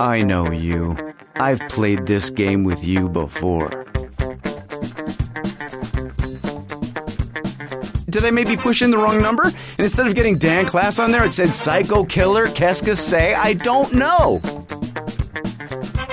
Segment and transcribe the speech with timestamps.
[0.00, 0.96] I know you.
[1.36, 3.84] I've played this game with you before.
[8.10, 9.44] Did I maybe push in the wrong number?
[9.44, 13.34] And instead of getting Dan Klass on there, it said Psycho Killer Keska Say?
[13.34, 14.40] I don't know.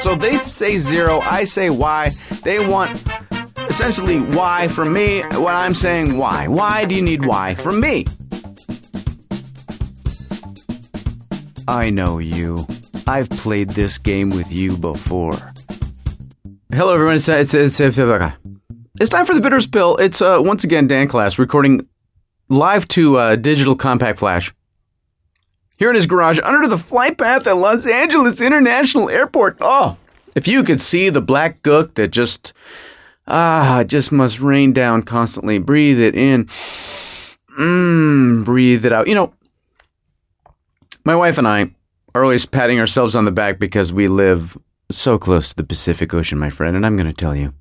[0.02, 2.11] So they say zero, I say Y.
[2.43, 3.04] They want
[3.70, 6.48] essentially Y from me, when I'm saying why.
[6.48, 8.05] Why do you need Y from me?
[11.68, 12.68] I know you.
[13.07, 15.38] I've played this game with you before.
[16.73, 17.16] Hello, everyone.
[17.16, 19.98] It's it's it's, it's, time for the Bitterest Pill.
[19.98, 21.88] It's uh, once again Dan Klass recording
[22.49, 24.53] live to uh, digital compact flash
[25.77, 29.58] here in his garage under the flight path at Los Angeles International Airport.
[29.59, 29.97] Oh,
[30.36, 32.53] if you could see the black gook that just
[33.27, 35.59] ah just must rain down constantly.
[35.59, 36.45] Breathe it in.
[37.59, 39.08] Mmm, breathe it out.
[39.08, 39.33] You know,
[41.03, 41.72] my wife and I
[42.13, 44.57] are always patting ourselves on the back because we live
[44.89, 47.53] so close to the Pacific Ocean, my friend, and I'm going to tell you.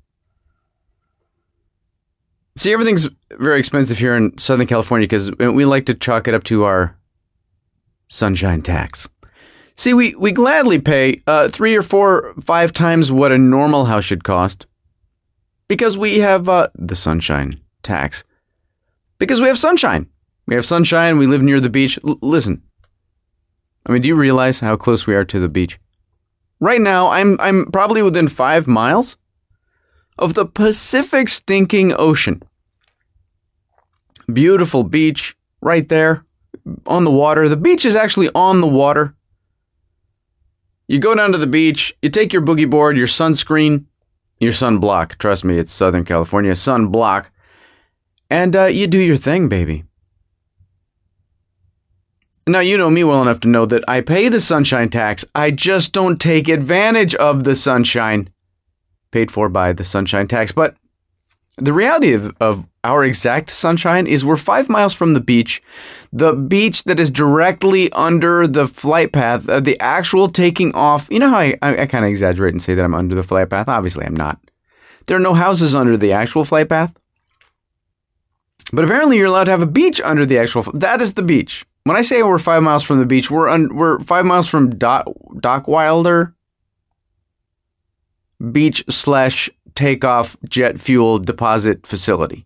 [2.57, 6.43] See, everything's very expensive here in Southern California because we like to chalk it up
[6.45, 6.97] to our
[8.09, 9.07] sunshine tax.
[9.75, 14.03] See, we, we gladly pay uh, three or four, five times what a normal house
[14.03, 14.67] should cost
[15.69, 18.25] because we have uh, the sunshine tax.
[19.17, 20.09] Because we have sunshine.
[20.45, 21.17] We have sunshine.
[21.17, 21.97] We live near the beach.
[22.05, 22.61] L- listen,
[23.85, 25.79] I mean, do you realize how close we are to the beach?
[26.59, 29.17] Right now, I'm I'm probably within five miles
[30.19, 32.43] of the Pacific stinking ocean.
[34.31, 36.23] Beautiful beach right there
[36.85, 37.49] on the water.
[37.49, 39.15] The beach is actually on the water.
[40.87, 43.85] You go down to the beach, you take your boogie board, your sunscreen,
[44.39, 45.17] your sunblock.
[45.17, 47.27] Trust me, it's Southern California sunblock.
[48.29, 49.85] And uh, you do your thing, baby.
[52.51, 55.23] Now, you know me well enough to know that I pay the sunshine tax.
[55.33, 58.29] I just don't take advantage of the sunshine
[59.11, 60.51] paid for by the sunshine tax.
[60.51, 60.75] But
[61.55, 65.63] the reality of, of our exact sunshine is we're five miles from the beach,
[66.11, 71.07] the beach that is directly under the flight path, uh, the actual taking off.
[71.09, 73.23] You know how I, I, I kind of exaggerate and say that I'm under the
[73.23, 73.69] flight path?
[73.69, 74.41] Obviously, I'm not.
[75.05, 76.93] There are no houses under the actual flight path.
[78.73, 80.63] But apparently, you're allowed to have a beach under the actual.
[80.73, 81.65] That is the beach.
[81.83, 84.69] When I say we're five miles from the beach, we're un, we're five miles from
[84.77, 86.33] Doc, Dockweiler
[88.51, 92.45] Beach slash takeoff jet fuel deposit facility.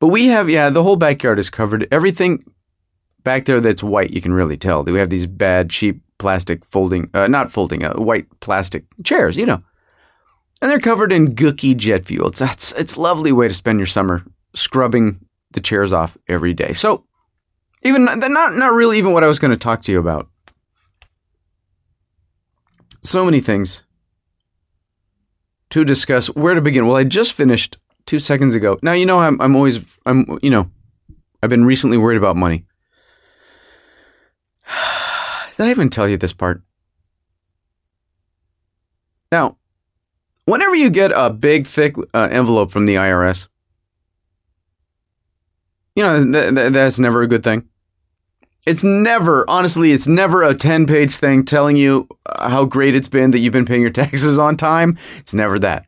[0.00, 1.86] But we have, yeah, the whole backyard is covered.
[1.92, 2.44] Everything
[3.22, 4.82] back there that's white, you can really tell.
[4.82, 9.46] We have these bad, cheap plastic folding, uh, not folding, uh, white plastic chairs, you
[9.46, 9.62] know.
[10.60, 12.28] And they're covered in gooky jet fuel.
[12.28, 14.24] It's, it's, it's lovely way to spend your summer
[14.54, 15.20] scrubbing
[15.52, 16.72] the chairs off every day.
[16.72, 17.04] So,
[17.82, 20.28] even not, not really even what I was going to talk to you about.
[23.02, 23.82] So many things
[25.70, 26.28] to discuss.
[26.28, 26.86] Where to begin?
[26.86, 28.78] Well, I just finished two seconds ago.
[28.82, 30.70] Now you know I'm I'm always I'm you know
[31.42, 32.64] I've been recently worried about money.
[35.56, 36.62] Did I even tell you this part?
[39.32, 39.56] Now,
[40.44, 43.48] whenever you get a big thick uh, envelope from the IRS,
[45.96, 47.68] you know th- th- that's never a good thing.
[48.64, 53.08] It's never, honestly, it's never a 10 page thing telling you uh, how great it's
[53.08, 54.96] been that you've been paying your taxes on time.
[55.18, 55.86] It's never that.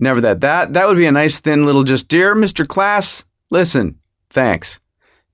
[0.00, 0.40] Never that.
[0.40, 2.64] That that would be a nice thin little just dear Mr.
[2.64, 3.98] Klass, listen,
[4.30, 4.80] thanks.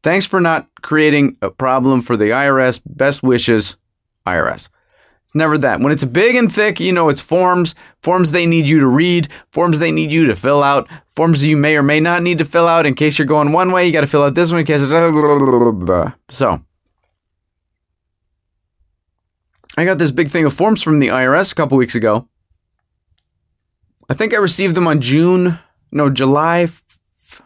[0.03, 2.81] Thanks for not creating a problem for the IRS.
[2.85, 3.77] Best wishes,
[4.27, 4.69] IRS.
[5.37, 5.81] Never that.
[5.81, 9.29] When it's big and thick, you know it's forms, forms they need you to read,
[9.51, 12.45] forms they need you to fill out, forms you may or may not need to
[12.47, 14.61] fill out in case you're going one way, you got to fill out this one
[14.61, 14.81] in case
[16.31, 16.63] so
[19.77, 22.27] I got this big thing of forms from the IRS a couple weeks ago.
[24.09, 25.59] I think I received them on June,
[25.93, 27.43] no, July, f-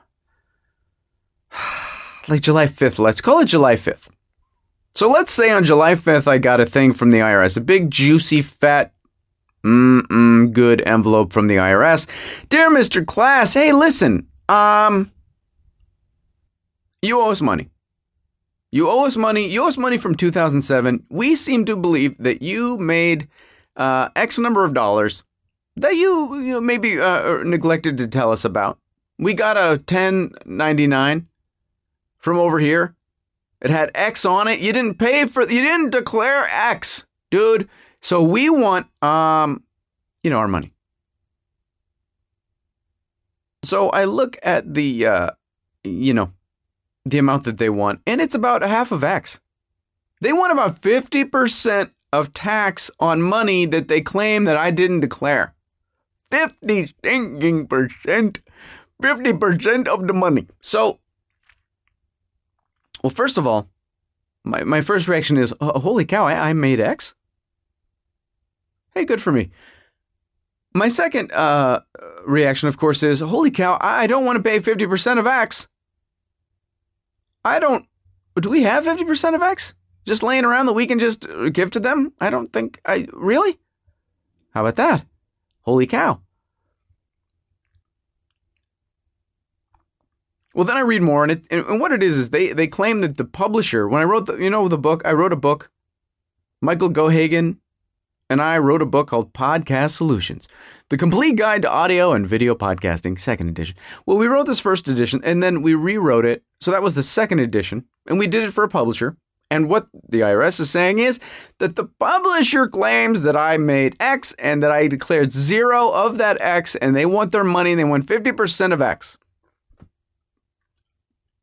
[2.28, 3.01] like July 5th.
[3.01, 4.11] Let's call it July 5th.
[4.95, 7.91] So let's say on July 5th, I got a thing from the IRS, a big,
[7.91, 8.92] juicy, fat,
[9.65, 12.09] mm good envelope from the IRS.
[12.48, 13.04] Dear Mr.
[13.04, 15.10] Klass, hey, listen, um,
[17.03, 17.69] you owe us money.
[18.72, 19.48] You owe us money.
[19.48, 21.04] You owe us money from 2007.
[21.10, 23.28] We seem to believe that you made
[23.77, 25.25] uh, X number of dollars
[25.77, 28.78] that you, you know, maybe uh, neglected to tell us about.
[29.19, 31.27] We got a 1099
[32.19, 32.95] from over here.
[33.60, 34.60] It had X on it.
[34.60, 37.68] You didn't pay for you didn't declare X, dude.
[38.01, 39.62] So we want um
[40.22, 40.72] you know our money.
[43.62, 45.30] So I look at the uh
[45.84, 46.33] you know
[47.04, 49.41] the amount that they want and it's about half of X.
[50.21, 55.54] They want about 50% of tax on money that they claim that I didn't declare.
[56.30, 58.41] 50 stinking percent.
[59.03, 60.47] 50% of the money.
[60.60, 61.01] So,
[63.02, 63.68] well, first of all,
[64.44, 67.14] my, my first reaction is, oh, holy cow, I, I made X?
[68.94, 69.50] Hey, good for me.
[70.74, 71.80] My second uh,
[72.26, 75.68] reaction, of course, is, holy cow, I don't want to pay 50% of X.
[77.44, 77.86] I don't.
[78.41, 79.74] Do we have 50% of X?
[80.06, 82.12] Just laying around that we can just give to them?
[82.20, 83.06] I don't think I.
[83.12, 83.58] Really?
[84.50, 85.06] How about that?
[85.62, 86.20] Holy cow.
[90.54, 93.00] Well, then I read more, and, it, and what it is is they they claim
[93.02, 95.70] that the publisher, when I wrote the you know the book, I wrote a book.
[96.60, 97.56] Michael Geoghegan
[98.28, 100.47] and I wrote a book called Podcast Solutions,
[100.88, 103.76] the complete guide to audio and video podcasting, second edition.
[104.06, 107.02] Well, we wrote this first edition, and then we rewrote it, so that was the
[107.02, 109.16] second edition, and we did it for a publisher.
[109.50, 111.18] And what the IRS is saying is
[111.58, 116.41] that the publisher claims that I made X and that I declared zero of that
[116.41, 117.72] X, and they want their money.
[117.72, 119.18] and They want 50% of X.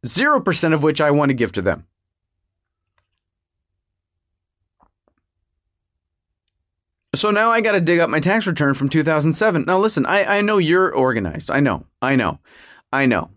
[0.07, 1.86] 0% of which I want to give to them.
[7.15, 9.65] So now I got to dig up my tax return from 2007.
[9.65, 11.50] Now, listen, I, I know you're organized.
[11.50, 11.86] I know.
[12.01, 12.39] I know.
[12.94, 13.31] I know.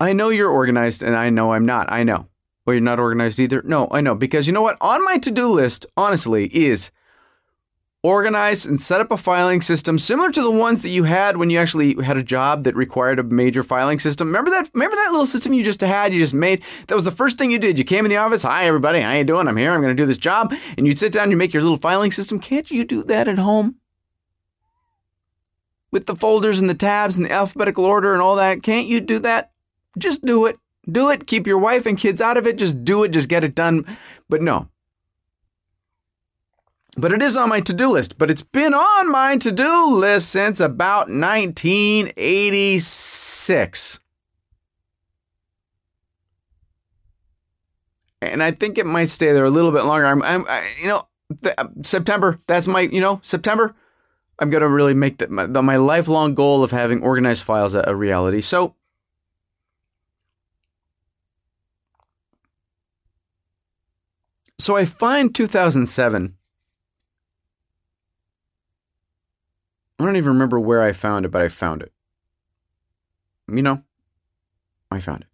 [0.00, 1.90] I know you're organized, and I know I'm not.
[1.92, 2.28] I know.
[2.64, 3.62] Well, you're not organized either?
[3.62, 4.14] No, I know.
[4.14, 4.78] Because you know what?
[4.80, 6.90] On my to do list, honestly, is
[8.02, 11.50] organize and set up a filing system similar to the ones that you had when
[11.50, 14.28] you actually had a job that required a major filing system.
[14.28, 14.70] Remember that?
[14.72, 16.12] Remember that little system you just had?
[16.12, 16.62] You just made.
[16.86, 17.78] That was the first thing you did.
[17.78, 18.42] You came in the office.
[18.44, 19.00] Hi, everybody.
[19.00, 19.48] How you doing?
[19.48, 19.72] I'm here.
[19.72, 20.54] I'm going to do this job.
[20.76, 21.30] And you'd sit down.
[21.30, 22.38] You make your little filing system.
[22.38, 23.76] Can't you do that at home?
[25.90, 28.62] With the folders and the tabs and the alphabetical order and all that.
[28.62, 29.50] Can't you do that?
[29.98, 30.56] Just do it.
[30.88, 31.26] Do it.
[31.26, 32.58] Keep your wife and kids out of it.
[32.58, 33.08] Just do it.
[33.08, 33.84] Just get it done.
[34.28, 34.68] But no,
[36.96, 38.18] but it is on my to do list.
[38.18, 44.00] But it's been on my to do list since about 1986.
[48.20, 50.06] And I think it might stay there a little bit longer.
[50.06, 51.06] I'm, I'm I, you know,
[51.42, 52.40] th- uh, September.
[52.46, 53.76] That's my, you know, September.
[54.40, 57.84] I'm gonna really make that my, the, my lifelong goal of having organized files a,
[57.86, 58.40] a reality.
[58.40, 58.74] So,
[64.58, 66.37] so I find 2007
[69.98, 71.92] I don't even remember where I found it, but I found it.
[73.50, 73.82] You know,
[74.90, 75.28] I found it.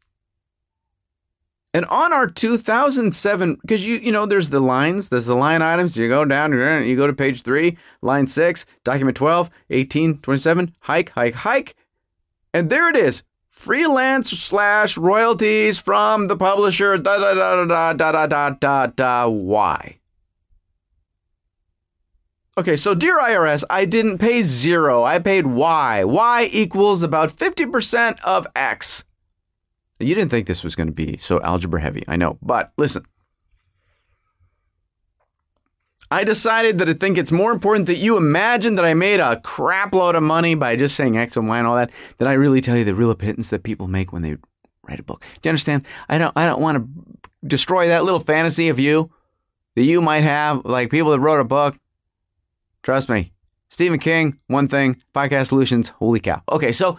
[1.75, 5.96] And on our 2007, because you you know there's the lines, there's the line items.
[5.96, 11.10] You go down, you go to page three, line six, document 12, 18, 27, hike,
[11.10, 11.75] hike, hike,
[12.52, 13.25] and there it is.
[13.49, 16.96] Freelance slash royalties from the publisher.
[16.96, 19.28] Da da da da da da da da da.
[19.28, 19.99] Why?
[22.56, 25.03] Okay, so dear IRS, I didn't pay zero.
[25.03, 26.05] I paid Y.
[26.05, 29.05] Y equals about 50% of X.
[29.99, 32.39] You didn't think this was going to be so algebra heavy, I know.
[32.41, 33.05] But listen,
[36.12, 39.41] I decided that I think it's more important that you imagine that I made a
[39.41, 42.35] crap load of money by just saying X and Y and all that, than I
[42.35, 44.37] really tell you the real pittance that people make when they
[44.87, 45.23] write a book.
[45.43, 45.85] Do you understand?
[46.09, 46.89] I don't I don't want to
[47.49, 49.11] destroy that little fantasy of you
[49.75, 51.77] that you might have, like people that wrote a book
[52.84, 53.32] Trust me.
[53.70, 56.43] Stephen King, one thing, podcast solutions, holy cow.
[56.53, 56.96] Okay, so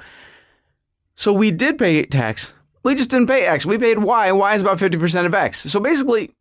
[1.16, 2.54] so we did pay tax.
[2.84, 3.66] We just didn't pay X.
[3.66, 4.32] We paid Y.
[4.32, 5.60] Y is about 50% of X.
[5.72, 6.32] So basically,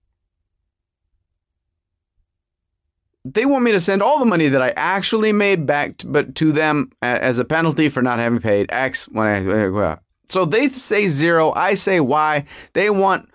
[3.24, 6.34] they want me to send all the money that I actually made back to, but
[6.36, 9.98] to them as a penalty for not having paid X when I
[10.28, 12.44] so they say zero, I say Y.
[12.72, 13.28] They want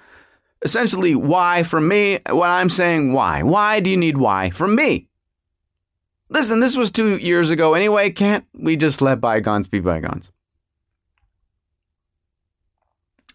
[0.63, 2.19] essentially Y from me.
[2.29, 3.43] What I'm saying, why?
[3.43, 5.08] Why do you need Y from me?
[6.29, 8.11] Listen, this was two years ago anyway.
[8.11, 10.31] Can't we just let bygones be bygones?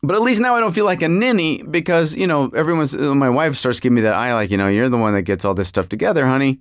[0.02, 3.14] But at least now I don't feel like a ninny because, you know, everyone's, uh,
[3.14, 5.44] my wife starts giving me that eye like, you know, you're the one that gets
[5.44, 6.60] all this stuff together, honey.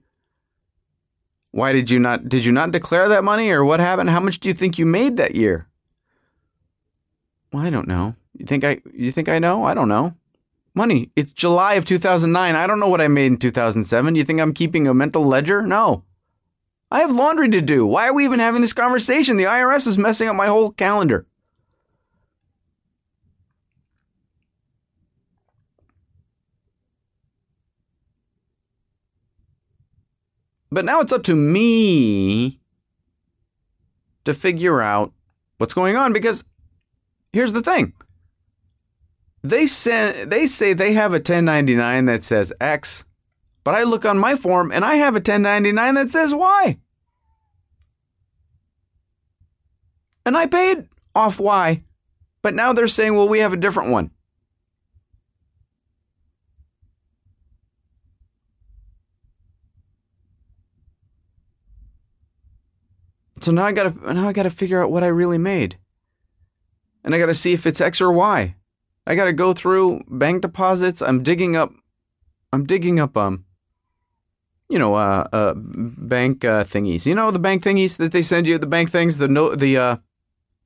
[1.52, 4.10] Why did you not, did you not declare that money or what happened?
[4.10, 5.68] How much do you think you made that year?
[7.52, 8.16] Well, I don't know.
[8.38, 9.66] You think I, you think I know?
[9.66, 10.16] I don't know.
[10.74, 11.12] Money.
[11.16, 12.56] It's July of 2009.
[12.56, 14.16] I don't know what I made in 2007.
[14.16, 15.68] You think I'm keeping a mental ledger?
[15.68, 16.04] No.
[16.94, 17.88] I have laundry to do.
[17.88, 19.38] Why are we even having this conversation?
[19.38, 21.26] The IRS is messing up my whole calendar.
[30.72, 32.60] But now it's up to me
[34.26, 35.14] to figure out
[35.58, 36.44] what's going on because
[37.32, 37.94] here's the thing
[39.44, 43.06] they send they say they have a 1099 that says X,
[43.64, 46.78] but I look on my form and I have a 1099 that says Y.
[50.26, 51.84] And I paid off Y,
[52.42, 54.12] but now they're saying, well, we have a different one.
[63.42, 65.78] So now I gotta now I gotta figure out what I really made.
[67.04, 68.56] And I gotta see if it's X or Y.
[69.06, 71.02] I gotta go through bank deposits.
[71.02, 71.74] I'm digging up
[72.54, 73.44] I'm digging up um
[74.74, 77.06] you know uh uh bank uh, thingies.
[77.06, 79.78] You know the bank thingies that they send you, the bank things, the no the
[79.78, 79.98] uh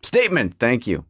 [0.01, 0.55] statement.
[0.59, 1.03] Thank you.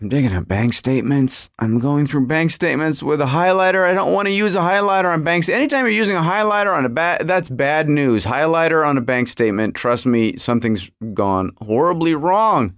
[0.00, 1.50] I'm digging up bank statements.
[1.58, 3.84] I'm going through bank statements with a highlighter.
[3.84, 5.48] I don't want to use a highlighter on banks.
[5.48, 8.24] Anytime you're using a highlighter on a bad, that's bad news.
[8.24, 9.74] Highlighter on a bank statement.
[9.74, 12.76] Trust me, something's gone horribly wrong.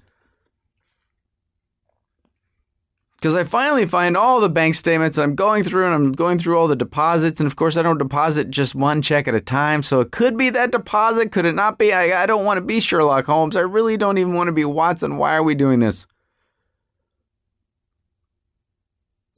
[3.24, 6.38] Because I finally find all the bank statements and I'm going through and I'm going
[6.38, 7.40] through all the deposits.
[7.40, 9.82] And of course, I don't deposit just one check at a time.
[9.82, 11.32] So it could be that deposit.
[11.32, 11.90] Could it not be?
[11.90, 13.56] I, I don't want to be Sherlock Holmes.
[13.56, 15.16] I really don't even want to be Watson.
[15.16, 16.06] Why are we doing this?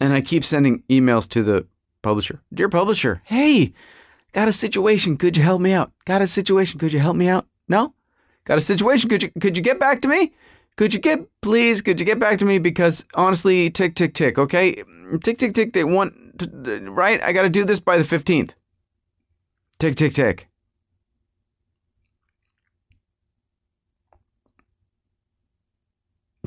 [0.01, 1.65] And I keep sending emails to the
[2.03, 2.43] publisher.
[2.53, 3.73] Dear publisher, hey,
[4.33, 5.17] got a situation.
[5.17, 5.93] Could you help me out?
[6.07, 6.81] Got a situation.
[6.81, 7.47] Could you help me out?
[7.69, 7.95] No?
[8.47, 9.09] Got a situation.
[9.09, 10.33] Could you could you get back to me?
[10.77, 11.83] Could you get please?
[11.83, 12.59] Could you get back to me?
[12.59, 14.39] Because honestly, tick tick tick.
[14.39, 14.83] Okay,
[15.23, 15.73] tick tick tick.
[15.73, 16.15] They want
[16.89, 17.23] right.
[17.23, 18.55] I got to do this by the fifteenth.
[19.79, 20.49] Tick tick tick.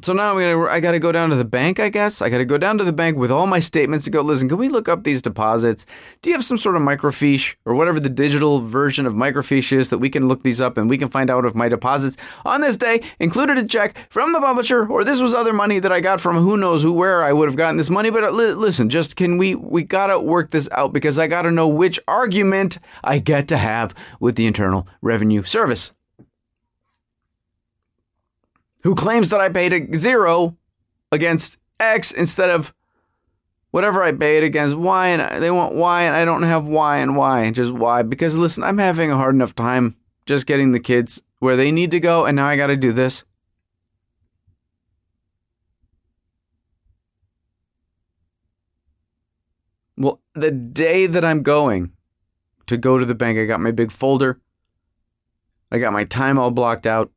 [0.02, 2.22] So now I'm gonna, I got to go down to the bank, I guess.
[2.22, 4.48] I got to go down to the bank with all my statements and go, listen,
[4.48, 5.86] can we look up these deposits?
[6.22, 9.90] Do you have some sort of microfiche or whatever the digital version of microfiche is
[9.90, 12.62] that we can look these up and we can find out if my deposits on
[12.62, 16.00] this day included a check from the publisher or this was other money that I
[16.00, 18.10] got from who knows who, where I would have gotten this money.
[18.10, 21.28] But uh, li- listen, just can we, we got to work this out because I
[21.28, 25.92] got to know which argument I get to have with the Internal Revenue Service
[28.84, 30.58] who claims that I paid a zero
[31.12, 32.74] against X instead of
[33.72, 37.16] whatever I paid against Y, and they want Y, and I don't have Y and
[37.16, 38.02] Y, just Y.
[38.04, 39.96] Because listen, I'm having a hard enough time
[40.26, 42.92] just getting the kids where they need to go, and now I got to do
[42.92, 43.24] this.
[49.98, 51.92] Well, the day that I'm going
[52.68, 54.40] to go to the bank, I got my big folder.
[55.72, 57.12] I got my time all blocked out.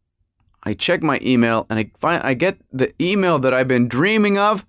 [0.65, 4.39] I check my email and I find I get the email that I've been dreaming
[4.39, 4.65] of.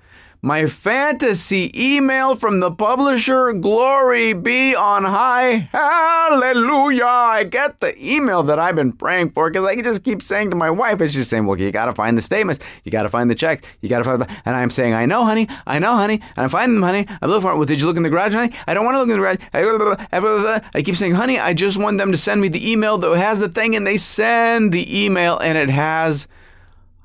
[0.45, 5.69] My fantasy email from the publisher, glory be on high.
[5.71, 7.05] Hallelujah.
[7.05, 10.57] I get the email that I've been praying for because I just keep saying to
[10.57, 12.62] my wife, and she's saying, Well, you got to find the statements.
[12.83, 13.65] You got to find the checks.
[13.79, 14.29] You got to find, the.
[14.43, 15.47] and I'm saying, I know, honey.
[15.65, 16.15] I know, honey.
[16.15, 17.07] And I'm finding them, honey.
[17.21, 17.55] I'm looking for it.
[17.55, 18.53] Well, did you look in the garage, honey?
[18.67, 20.67] I don't want to look in the garage.
[20.73, 23.39] I keep saying, honey, I just want them to send me the email that has
[23.39, 26.27] the thing, and they send the email, and it has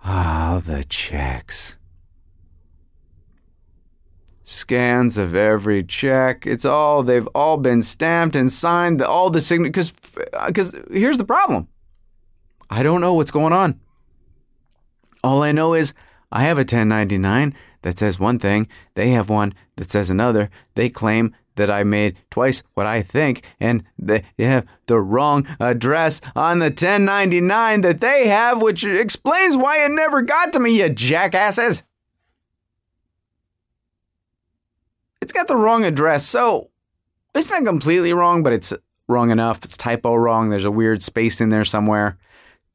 [0.04, 1.77] all the checks
[4.48, 6.46] scans of every check.
[6.46, 9.02] It's all they've all been stamped and signed.
[9.02, 9.92] All the sign because
[10.46, 11.68] because uh, here's the problem.
[12.70, 13.78] I don't know what's going on.
[15.22, 15.92] All I know is
[16.32, 18.68] I have a 1099 that says one thing.
[18.94, 20.50] They have one that says another.
[20.74, 26.20] They claim that I made twice what I think, and they have the wrong address
[26.36, 30.88] on the 1099 that they have, which explains why it never got to me, you
[30.88, 31.82] jackasses.
[35.28, 36.26] It's got the wrong address.
[36.26, 36.70] So
[37.34, 38.72] it's not completely wrong, but it's
[39.08, 39.62] wrong enough.
[39.62, 40.48] It's typo wrong.
[40.48, 42.16] There's a weird space in there somewhere.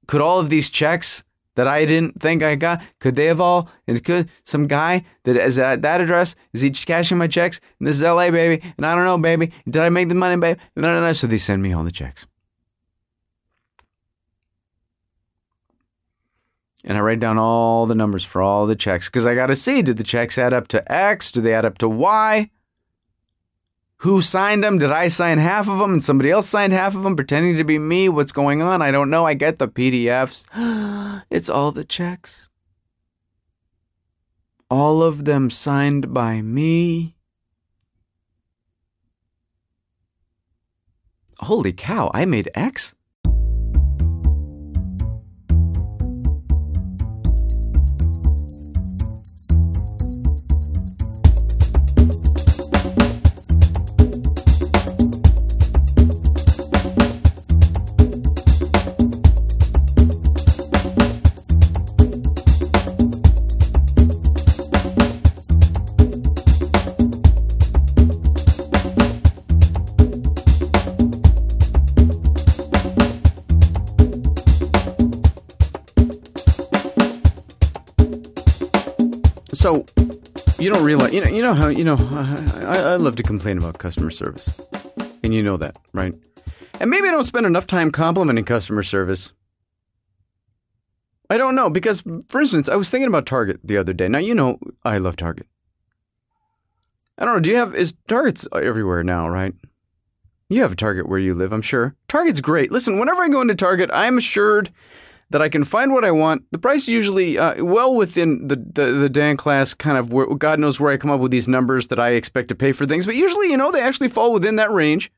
[0.05, 1.23] Could all of these checks
[1.55, 5.35] that I didn't think I got, could they have all, And could some guy that
[5.35, 7.59] is at that address, is he cashing my checks?
[7.79, 8.63] And this is LA, baby.
[8.77, 9.51] And I don't know, baby.
[9.67, 10.59] Did I make the money, baby?
[10.75, 11.13] No, no, no.
[11.13, 12.27] So they send me all the checks.
[16.83, 19.55] And I write down all the numbers for all the checks because I got to
[19.55, 21.31] see did the checks add up to X?
[21.31, 22.49] Do they add up to Y?
[23.97, 24.79] Who signed them?
[24.79, 27.63] Did I sign half of them and somebody else signed half of them pretending to
[27.63, 28.09] be me?
[28.09, 28.81] What's going on?
[28.81, 29.25] I don't know.
[29.25, 30.43] I get the PDFs.
[31.29, 32.49] it's all the checks.
[34.69, 37.15] All of them signed by me.
[41.39, 42.95] Holy cow, I made X?
[79.63, 79.85] So,
[80.59, 81.95] you don't realize, you know, you know how, you know,
[82.67, 84.59] I, I love to complain about customer service.
[85.23, 86.13] And you know that, right?
[86.81, 89.31] And maybe I don't spend enough time complimenting customer service.
[91.29, 94.09] I don't know because, for instance, I was thinking about Target the other day.
[94.09, 95.47] Now you know I love Target.
[97.17, 97.39] I don't know.
[97.39, 99.53] Do you have is Target's everywhere now, right?
[100.49, 101.95] You have a Target where you live, I'm sure.
[102.09, 102.69] Target's great.
[102.69, 104.73] Listen, whenever I go into Target, I'm assured
[105.33, 106.43] that I can find what I want.
[106.51, 110.27] The price is usually uh, well within the, the, the Dan Klass kind of where
[110.27, 112.85] God knows where I come up with these numbers that I expect to pay for
[112.85, 115.11] things, but usually, you know, they actually fall within that range.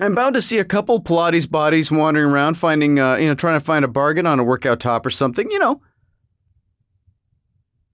[0.00, 3.60] I'm bound to see a couple Pilates bodies wandering around, finding, uh, you know, trying
[3.60, 5.82] to find a bargain on a workout top or something, you know.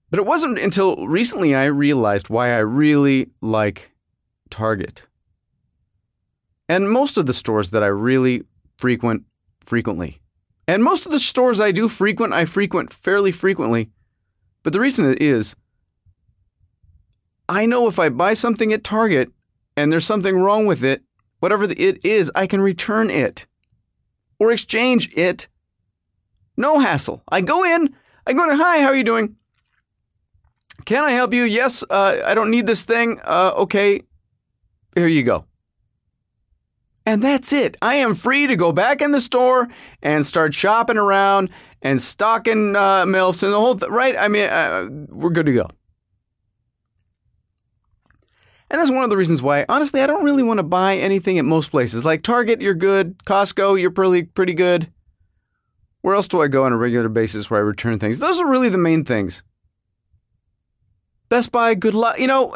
[0.09, 3.91] But it wasn't until recently I realized why I really like
[4.49, 5.05] Target.
[6.69, 8.43] And most of the stores that I really
[8.77, 9.23] frequent
[9.65, 10.19] frequently.
[10.67, 13.89] And most of the stores I do frequent, I frequent fairly frequently.
[14.63, 15.55] But the reason is
[17.49, 19.29] I know if I buy something at Target
[19.75, 21.03] and there's something wrong with it,
[21.39, 23.45] whatever the it is, I can return it
[24.39, 25.47] or exchange it.
[26.55, 27.23] No hassle.
[27.27, 27.93] I go in,
[28.25, 29.35] I go to, hi, how are you doing?
[30.85, 31.43] Can I help you?
[31.43, 33.19] Yes, uh, I don't need this thing.
[33.23, 34.01] Uh, okay,
[34.95, 35.45] here you go.
[37.05, 37.75] And that's it.
[37.81, 39.67] I am free to go back in the store
[40.01, 41.49] and start shopping around
[41.81, 44.15] and stocking uh, MILFs and the whole thing, right?
[44.17, 45.67] I mean, uh, we're good to go.
[48.69, 51.37] And that's one of the reasons why, honestly, I don't really want to buy anything
[51.37, 52.05] at most places.
[52.05, 53.19] Like Target, you're good.
[53.19, 54.91] Costco, you're pretty, pretty good.
[56.01, 58.19] Where else do I go on a regular basis where I return things?
[58.19, 59.43] Those are really the main things.
[61.29, 62.19] Best Buy, good luck.
[62.19, 62.55] You know,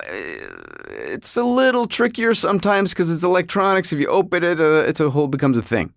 [0.97, 3.93] it's a little trickier sometimes because it's electronics.
[3.93, 5.93] If you open it, uh, it's a whole becomes a thing.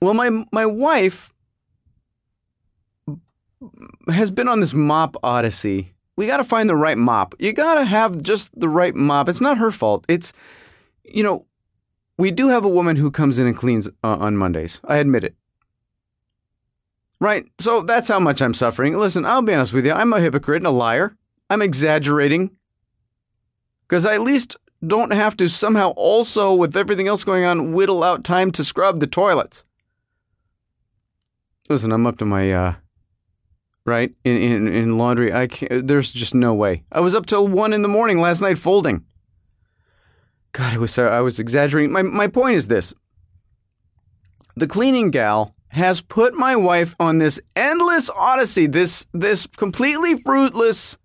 [0.00, 1.32] Well, my my wife
[4.08, 7.34] has been on this mop odyssey we got to find the right mop.
[7.38, 9.28] You got to have just the right mop.
[9.28, 10.04] It's not her fault.
[10.08, 10.32] It's,
[11.04, 11.46] you know,
[12.18, 14.80] we do have a woman who comes in and cleans uh, on Mondays.
[14.84, 15.34] I admit it.
[17.20, 17.46] Right?
[17.58, 18.96] So that's how much I'm suffering.
[18.96, 19.92] Listen, I'll be honest with you.
[19.92, 21.16] I'm a hypocrite and a liar.
[21.54, 22.50] I'm exaggerating.
[23.88, 28.02] Because I at least don't have to somehow also, with everything else going on, whittle
[28.02, 29.62] out time to scrub the toilets.
[31.70, 32.74] Listen, I'm up to my uh,
[33.86, 34.12] right?
[34.24, 35.32] In, in, in laundry.
[35.32, 36.84] I can't, there's just no way.
[36.90, 39.04] I was up till one in the morning last night folding.
[40.52, 41.92] God, I was, I was exaggerating.
[41.92, 42.94] My, my point is this
[44.56, 50.96] the cleaning gal has put my wife on this endless odyssey, this, this completely fruitless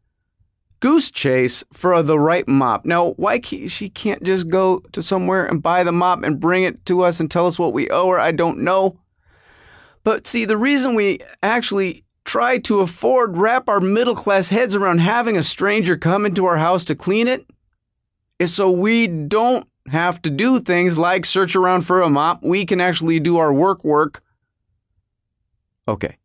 [0.79, 2.85] goose chase for the right mop.
[2.85, 6.63] Now, why can't, she can't just go to somewhere and buy the mop and bring
[6.63, 8.19] it to us and tell us what we owe her?
[8.19, 8.99] I don't know.
[10.03, 14.99] But see, the reason we actually try to afford wrap our middle class heads around
[14.99, 17.45] having a stranger come into our house to clean it
[18.37, 22.43] is so we don't have to do things like search around for a mop.
[22.43, 24.23] We can actually do our work work.
[25.87, 26.17] Okay.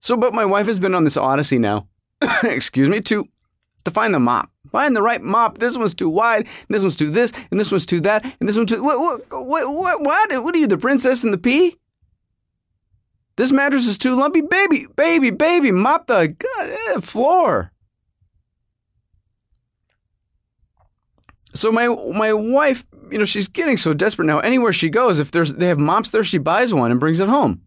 [0.00, 1.88] So, but my wife has been on this odyssey now,
[2.42, 3.28] excuse me, to,
[3.84, 4.50] to find the mop.
[4.72, 5.58] Find the right mop.
[5.58, 8.56] This one's too wide, this one's too this, and this one's too that, and this
[8.56, 8.82] one's too.
[8.82, 10.42] What, what, what, what, what?
[10.42, 11.76] What are you, the princess and the pea?
[13.36, 14.40] This mattress is too lumpy.
[14.40, 17.72] Baby, baby, baby, mop the God, eh, floor.
[21.54, 24.40] So my my wife, you know, she's getting so desperate now.
[24.40, 27.28] Anywhere she goes, if there's they have mops there, she buys one and brings it
[27.28, 27.62] home.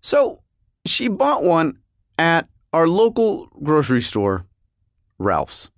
[0.00, 0.42] So
[0.86, 1.78] she bought one
[2.18, 4.46] at our local grocery store,
[5.18, 5.70] Ralph's.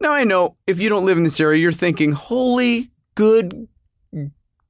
[0.00, 3.68] Now I know if you don't live in this area, you're thinking, "Holy good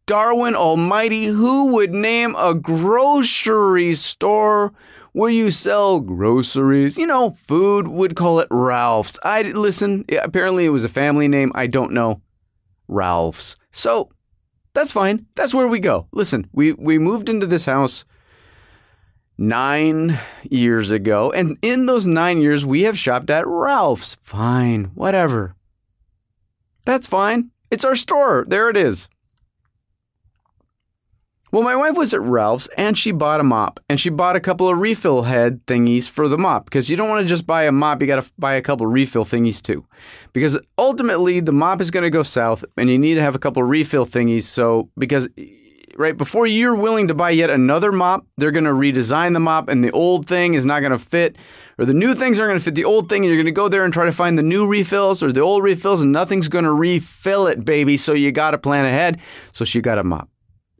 [0.06, 4.72] Darwin Almighty, who would name a grocery store
[5.12, 6.98] where you sell groceries?
[6.98, 9.18] You know, food would call it Ralph's.
[9.22, 11.52] I listen, apparently it was a family name.
[11.54, 12.20] I don't know.
[12.86, 13.56] Ralph's.
[13.70, 14.10] So
[14.74, 15.26] that's fine.
[15.36, 16.06] That's where we go.
[16.12, 18.04] Listen, we, we moved into this house
[19.36, 20.18] nine
[20.48, 24.16] years ago, and in those nine years, we have shopped at Ralph's.
[24.22, 25.54] Fine, whatever.
[26.84, 27.50] That's fine.
[27.70, 28.44] It's our store.
[28.46, 29.08] There it is.
[31.54, 34.40] Well, my wife was at Ralph's and she bought a mop and she bought a
[34.40, 37.62] couple of refill head thingies for the mop because you don't want to just buy
[37.62, 39.86] a mop, you got to buy a couple refill thingies too.
[40.32, 43.38] Because ultimately the mop is going to go south and you need to have a
[43.38, 44.42] couple refill thingies.
[44.42, 45.28] So, because
[45.96, 49.68] right before you're willing to buy yet another mop, they're going to redesign the mop
[49.68, 51.36] and the old thing is not going to fit
[51.78, 53.52] or the new things aren't going to fit the old thing and you're going to
[53.52, 56.48] go there and try to find the new refills or the old refills and nothing's
[56.48, 57.96] going to refill it, baby.
[57.96, 59.20] So you got to plan ahead.
[59.52, 60.28] So she got a mop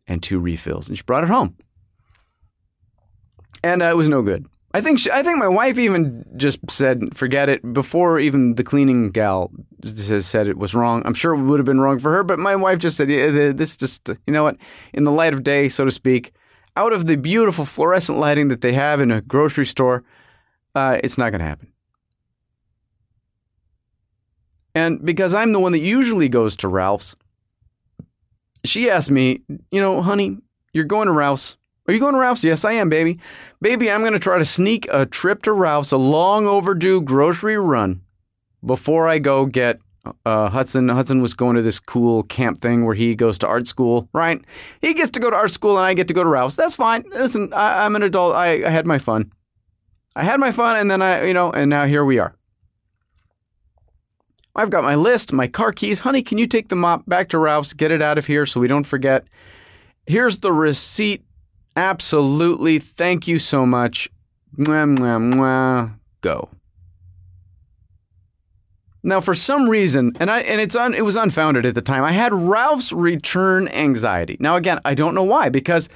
[0.06, 0.88] and two refills.
[0.88, 1.56] And she brought it home.
[3.62, 4.46] and uh, it was no good.
[4.74, 8.64] I think she, I think my wife even just said forget it before even the
[8.64, 9.52] cleaning gal
[9.84, 11.00] said it was wrong.
[11.04, 13.52] I'm sure it would have been wrong for her, but my wife just said yeah,
[13.52, 14.56] this just you know what
[14.92, 16.32] in the light of day, so to speak,
[16.76, 20.02] out of the beautiful fluorescent lighting that they have in a grocery store,
[20.74, 21.72] uh, it's not going to happen.
[24.74, 27.14] And because I'm the one that usually goes to Ralph's,
[28.64, 30.38] she asked me, you know, honey,
[30.72, 31.56] you're going to Ralph's.
[31.86, 32.42] Are you going to Ralph's?
[32.42, 33.18] Yes, I am, baby.
[33.60, 37.58] Baby, I'm going to try to sneak a trip to Ralph's, a long overdue grocery
[37.58, 38.00] run,
[38.64, 39.80] before I go get
[40.24, 40.88] uh, Hudson.
[40.88, 44.42] Hudson was going to this cool camp thing where he goes to art school, right?
[44.80, 46.56] He gets to go to art school and I get to go to Ralph's.
[46.56, 47.04] That's fine.
[47.10, 48.34] Listen, I, I'm an adult.
[48.34, 49.30] I, I had my fun.
[50.16, 52.36] I had my fun, and then I, you know, and now here we are.
[54.54, 55.98] I've got my list, my car keys.
[55.98, 57.74] Honey, can you take the mop back to Ralph's?
[57.74, 59.24] Get it out of here so we don't forget.
[60.06, 61.23] Here's the receipt.
[61.76, 62.78] Absolutely.
[62.78, 64.10] Thank you so much.
[64.56, 65.98] Mwah, mwah, mwah.
[66.20, 66.48] Go.
[69.02, 72.04] Now, for some reason, and I and it's un, it was unfounded at the time.
[72.04, 74.38] I had Ralph's return anxiety.
[74.40, 75.90] Now, again, I don't know why because,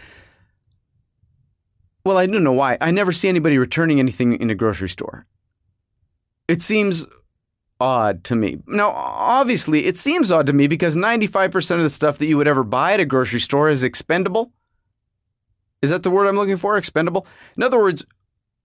[2.05, 2.77] well, I don't know why.
[2.83, 5.25] I never see anybody returning anything in a grocery store.
[6.49, 7.07] It seems
[7.81, 8.59] odd to me.
[8.67, 12.49] Now, obviously, it seems odd to me because 95% of the stuff that you would
[12.49, 14.53] ever buy at a grocery store is expendable.
[15.83, 16.77] Is that the word I'm looking for?
[16.77, 17.27] Expendable?
[17.57, 18.05] In other words,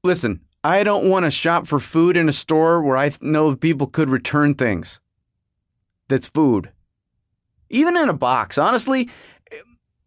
[0.04, 3.88] listen, I don't want to shop for food in a store where I know people
[3.88, 5.00] could return things
[6.08, 6.72] that's food.
[7.70, 9.10] Even in a box, honestly,
[9.52, 9.58] eh,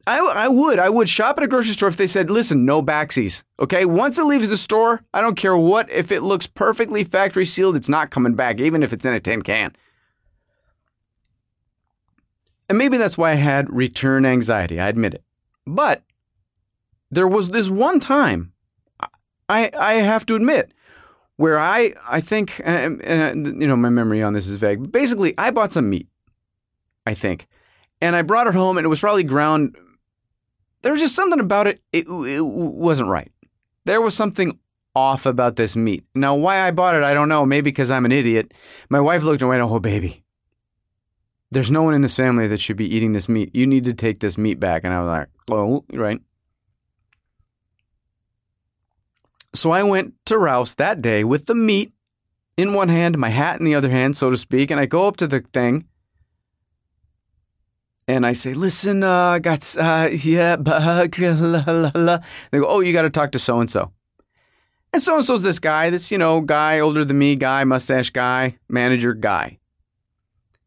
[0.07, 0.79] I, I would.
[0.79, 3.43] I would shop at a grocery store if they said, listen, no backsies.
[3.61, 3.85] Okay.
[3.85, 7.77] Once it leaves the store, I don't care what, if it looks perfectly factory sealed,
[7.77, 9.75] it's not coming back, even if it's in a tin can.
[12.69, 14.81] And maybe that's why I had return anxiety.
[14.81, 15.23] I admit it.
[15.67, 16.03] But
[17.11, 18.53] there was this one time,
[19.49, 20.73] I, I have to admit,
[21.37, 24.81] where I, I think, and, and, uh, you know, my memory on this is vague.
[24.81, 26.09] But basically, I bought some meat,
[27.07, 27.47] I think,
[28.01, 29.77] and I brought it home, and it was probably ground
[30.87, 33.33] there was just something about it, it, it wasn't right.
[33.87, 34.57] There was something
[34.95, 36.05] off about this meat.
[36.15, 37.45] Now, why I bought it, I don't know.
[37.45, 38.55] Maybe because I'm an idiot.
[38.89, 40.23] My wife looked and went, Oh, baby,
[41.51, 43.51] there's no one in this family that should be eating this meat.
[43.53, 44.85] You need to take this meat back.
[44.85, 46.21] And I was like, Oh, right.
[49.57, 51.93] So I went to Ralph's that day with the meat
[52.57, 54.71] in one hand, my hat in the other hand, so to speak.
[54.71, 55.87] And I go up to the thing
[58.09, 62.19] and I say, "Listen, uh, I got uh, yeah, bug, la, la, la."
[62.51, 63.93] They go, "Oh, you got to talk to so and so."
[64.93, 68.11] And so and so's this guy, this you know guy older than me, guy, mustache
[68.11, 69.59] guy, manager guy.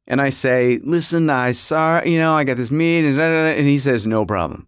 [0.08, 4.06] And I say, "Listen, I saw, you know, I got this meat," and he says,
[4.06, 4.67] "No problem,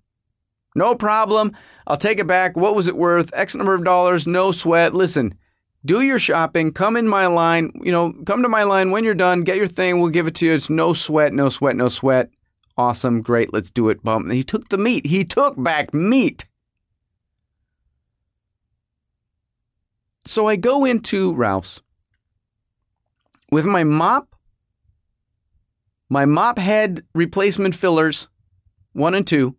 [0.76, 1.56] no problem.
[1.88, 2.56] I'll take it back.
[2.56, 3.32] What was it worth?
[3.34, 4.28] X number of dollars.
[4.28, 4.94] No sweat.
[4.94, 5.36] Listen."
[5.84, 6.74] Do your shopping.
[6.74, 7.72] Come in my line.
[7.82, 9.42] You know, come to my line when you're done.
[9.42, 10.00] Get your thing.
[10.00, 10.54] We'll give it to you.
[10.54, 12.30] It's no sweat, no sweat, no sweat
[12.78, 14.32] awesome, great, let's do it, bump.
[14.32, 15.06] He took the meat.
[15.06, 16.48] He took back meat.
[20.26, 21.82] So I go into Ralph's
[23.52, 24.36] with my mop,
[26.10, 28.28] my mop head replacement fillers,
[28.94, 29.56] one and two,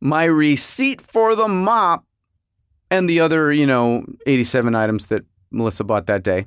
[0.00, 2.04] my receipt for the mop,
[2.90, 6.46] and the other, you know, 87 items that Melissa bought that day,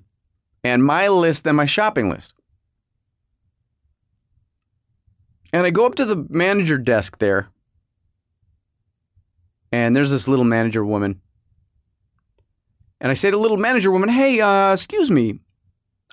[0.64, 2.34] and my list and my shopping list.
[5.54, 7.50] And I go up to the manager desk there,
[9.72, 11.22] and there's this little manager woman.
[13.02, 15.40] And I say to little manager woman, "Hey, uh, excuse me,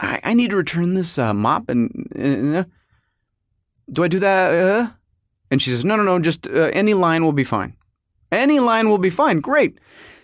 [0.01, 2.65] I, I need to return this uh, mop, and uh,
[3.93, 4.98] do I do that?"
[5.51, 7.75] And she says, "No, no, no, just uh, any line will be fine.
[8.31, 9.41] Any line will be fine.
[9.41, 9.79] Great."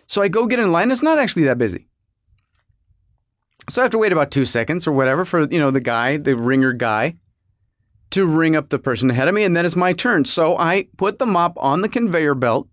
[0.06, 0.90] So I go get in line.
[0.90, 1.86] It's not actually that busy.
[3.70, 6.16] So I have to wait about two seconds or whatever for you know the guy,
[6.16, 7.16] the ringer guy,
[8.10, 10.24] to ring up the person ahead of me, and then it's my turn.
[10.24, 12.68] So I put the mop on the conveyor belt,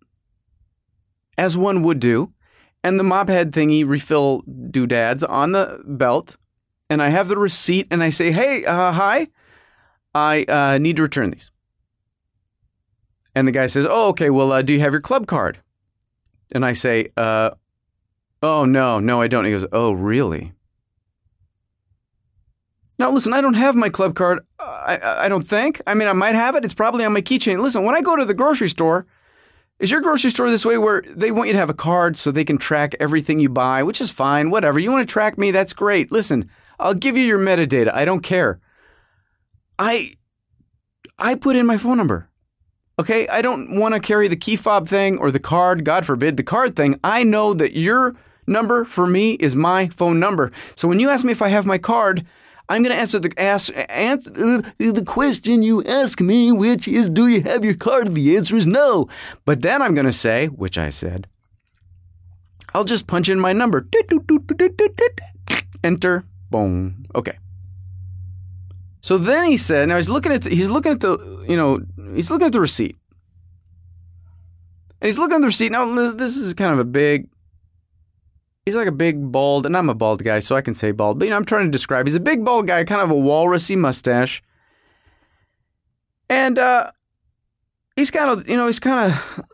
[1.38, 2.34] as one would do,
[2.84, 6.36] and the mop head thingy refill doodads on the belt,
[6.90, 9.30] and I have the receipt, and I say, "Hey, uh, hi,
[10.14, 11.52] I uh, need to return these."
[13.34, 14.30] And the guy says, "Oh, okay.
[14.30, 15.60] Well, uh, do you have your club card?"
[16.52, 17.52] And I say, uh,
[18.44, 20.54] "Oh no, no, I don't." He goes, "Oh, really?"
[23.00, 24.42] Now, listen, I don't have my club card.
[24.60, 25.82] I, I don't think.
[25.88, 26.64] I mean, I might have it.
[26.64, 27.60] It's probably on my keychain.
[27.60, 29.08] Listen, when I go to the grocery store,
[29.80, 32.30] is your grocery store this way where they want you to have a card so
[32.30, 34.78] they can track everything you buy, which is fine, whatever.
[34.78, 36.12] You want to track me, that's great.
[36.12, 36.48] Listen,
[36.80, 37.92] I'll give you your metadata.
[37.92, 38.60] I don't care.
[39.80, 40.14] I
[41.18, 42.30] I put in my phone number.
[43.00, 46.38] Okay, I don't want to carry the key fob thing or the card, God forbid,
[46.38, 47.00] the card thing.
[47.04, 50.52] I know that your number for me is my phone number.
[50.76, 52.26] So when you ask me if I have my card,
[52.70, 57.10] I'm going to answer the ask, answer, uh, the question you ask me, which is,
[57.10, 58.14] do you have your card?
[58.14, 59.10] The answer is no.
[59.46, 61.28] But then I'm going to say, which I said,
[62.74, 63.86] I'll just punch in my number.
[65.84, 66.26] Enter.
[66.50, 67.06] Boom.
[67.14, 67.38] Okay.
[69.02, 71.80] So then he said, now he's looking at the, he's looking at the you know
[72.14, 72.98] he's looking at the receipt,
[75.02, 75.72] and he's looking at the receipt.
[75.72, 77.28] Now this is kind of a big.
[78.66, 81.18] He's like a big bald, and I'm a bald guy, so I can say bald.
[81.18, 82.06] But you know, I'm trying to describe.
[82.06, 84.44] He's a big bald guy, kind of a walrusy mustache,
[86.30, 86.92] and uh,
[87.96, 89.46] he's kind of you know he's kind of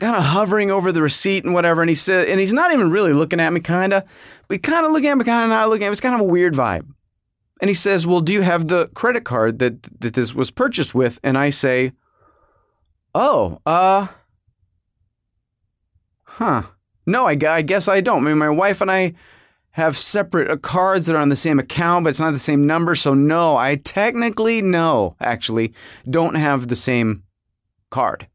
[0.00, 1.80] kind of hovering over the receipt and whatever.
[1.80, 4.04] And he said, and he's not even really looking at me, kind of,
[4.48, 5.92] but kind of looking at me, kind of not looking at me.
[5.92, 6.86] It's kind of a weird vibe.
[7.62, 10.96] And he says, Well, do you have the credit card that, that this was purchased
[10.96, 11.20] with?
[11.22, 11.92] And I say,
[13.14, 14.08] Oh, uh,
[16.24, 16.62] huh.
[17.06, 18.26] No, I, I guess I don't.
[18.26, 19.14] I mean, my wife and I
[19.70, 22.66] have separate uh, cards that are on the same account, but it's not the same
[22.66, 22.96] number.
[22.96, 25.72] So, no, I technically, no, actually,
[26.10, 27.22] don't have the same
[27.90, 28.26] card.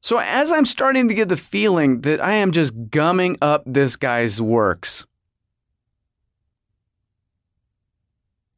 [0.00, 3.94] So, as I'm starting to get the feeling that I am just gumming up this
[3.94, 5.06] guy's works,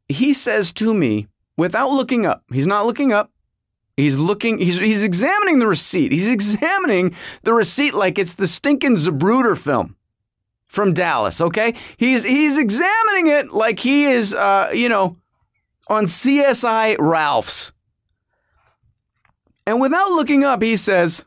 [0.09, 3.31] he says to me without looking up, he's not looking up.
[3.97, 6.13] He's looking, he's, he's examining the receipt.
[6.13, 7.15] He's examining
[7.45, 9.97] the receipt like it's the stinking Zapruder film
[10.67, 11.75] from Dallas, okay?
[11.97, 15.17] He's, he's examining it like he is, uh, you know,
[15.89, 17.73] on CSI Ralph's.
[19.67, 21.25] And without looking up, he says,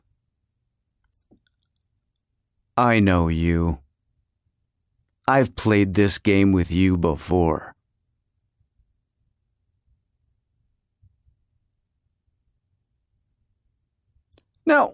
[2.78, 3.80] I know you.
[5.28, 7.76] I've played this game with you before.
[14.70, 14.94] Now,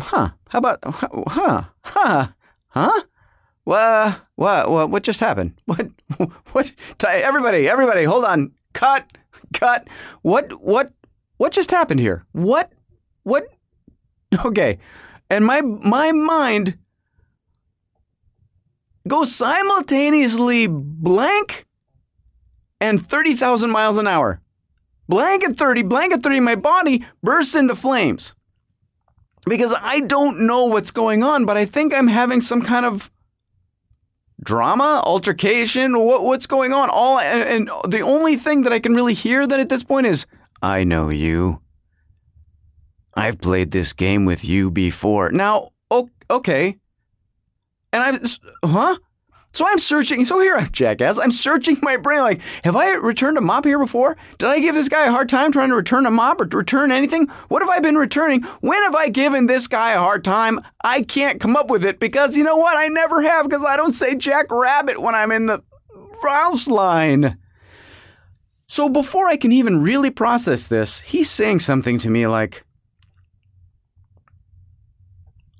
[0.00, 0.30] huh?
[0.48, 1.64] How about huh?
[1.84, 2.28] Huh?
[2.68, 3.00] Huh?
[3.64, 4.20] What?
[4.34, 4.70] What?
[4.70, 4.90] What?
[4.90, 5.60] What just happened?
[5.66, 5.90] What?
[6.52, 6.72] What?
[7.04, 7.68] Everybody!
[7.68, 8.04] Everybody!
[8.04, 8.52] Hold on!
[8.72, 9.04] Cut!
[9.52, 9.88] Cut!
[10.22, 10.58] What?
[10.62, 10.94] What?
[11.36, 12.24] What just happened here?
[12.32, 12.72] What?
[13.24, 13.44] What?
[14.46, 14.78] Okay,
[15.28, 16.78] and my my mind
[19.06, 21.66] goes simultaneously blank
[22.80, 24.40] and thirty thousand miles an hour.
[25.08, 28.34] Blanket 30, blanket 30, my body bursts into flames.
[29.46, 33.10] Because I don't know what's going on, but I think I'm having some kind of
[34.42, 36.90] drama, altercation, what, what's going on?
[36.90, 40.06] All and, and the only thing that I can really hear that at this point
[40.06, 40.26] is,
[40.62, 41.60] I know you.
[43.14, 45.30] I've played this game with you before.
[45.32, 45.70] Now,
[46.30, 46.78] okay.
[47.92, 48.20] And I'm,
[48.64, 48.96] huh?
[49.52, 50.24] So I'm searching.
[50.24, 51.18] So here I'm jackass.
[51.18, 52.20] I'm searching my brain.
[52.20, 54.16] Like, have I returned a mop here before?
[54.38, 56.90] Did I give this guy a hard time trying to return a mop or return
[56.90, 57.26] anything?
[57.48, 58.42] What have I been returning?
[58.60, 60.60] When have I given this guy a hard time?
[60.82, 62.76] I can't come up with it because you know what?
[62.76, 65.62] I never have because I don't say Jack Rabbit when I'm in the
[66.22, 67.38] Ralph's line.
[68.66, 72.64] So before I can even really process this, he's saying something to me like,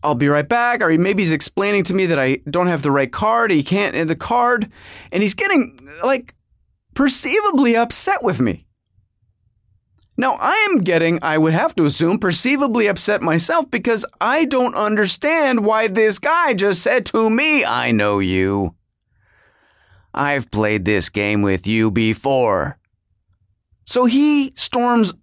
[0.02, 0.82] I'll be right back.
[0.82, 3.50] Or maybe he's explaining to me that I don't have the right card.
[3.50, 4.70] He can't in the card.
[5.10, 6.34] And he's getting like
[6.94, 8.66] perceivably upset with me.
[10.16, 14.74] Now, I am getting, I would have to assume, perceivably upset myself because I don't
[14.74, 18.74] understand why this guy just said to me, I know you.
[20.12, 22.78] I've played this game with you before.
[23.86, 25.14] So he storms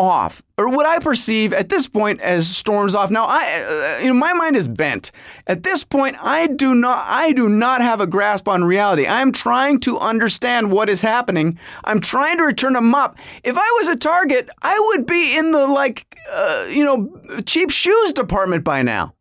[0.00, 3.10] off, or what I perceive at this point as storms off.
[3.10, 5.10] Now, I, uh, you know, my mind is bent.
[5.46, 9.06] At this point, I do not, I do not have a grasp on reality.
[9.06, 11.58] I'm trying to understand what is happening.
[11.84, 13.18] I'm trying to return a mop.
[13.44, 17.70] If I was a target, I would be in the like, uh, you know, cheap
[17.70, 19.14] shoes department by now.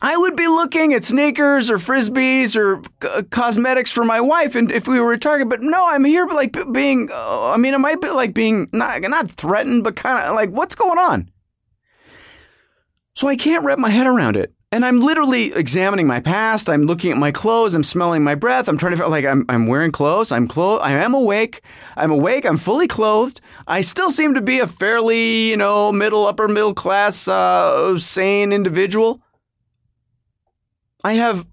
[0.00, 4.70] I would be looking at sneakers or frisbees or c- cosmetics for my wife, and
[4.70, 5.48] if we were a target.
[5.48, 7.10] But no, I'm here, like being.
[7.10, 10.50] Uh, I mean, it might be like being not not threatened, but kind of like
[10.50, 11.30] what's going on.
[13.14, 16.70] So I can't wrap my head around it, and I'm literally examining my past.
[16.70, 17.74] I'm looking at my clothes.
[17.74, 18.68] I'm smelling my breath.
[18.68, 20.30] I'm trying to feel like I'm I'm wearing clothes.
[20.30, 20.84] I'm clothed.
[20.84, 21.60] I am awake.
[21.96, 22.46] I'm awake.
[22.46, 23.40] I'm fully clothed.
[23.66, 28.52] I still seem to be a fairly you know middle upper middle class uh, sane
[28.52, 29.20] individual.
[31.04, 31.46] I have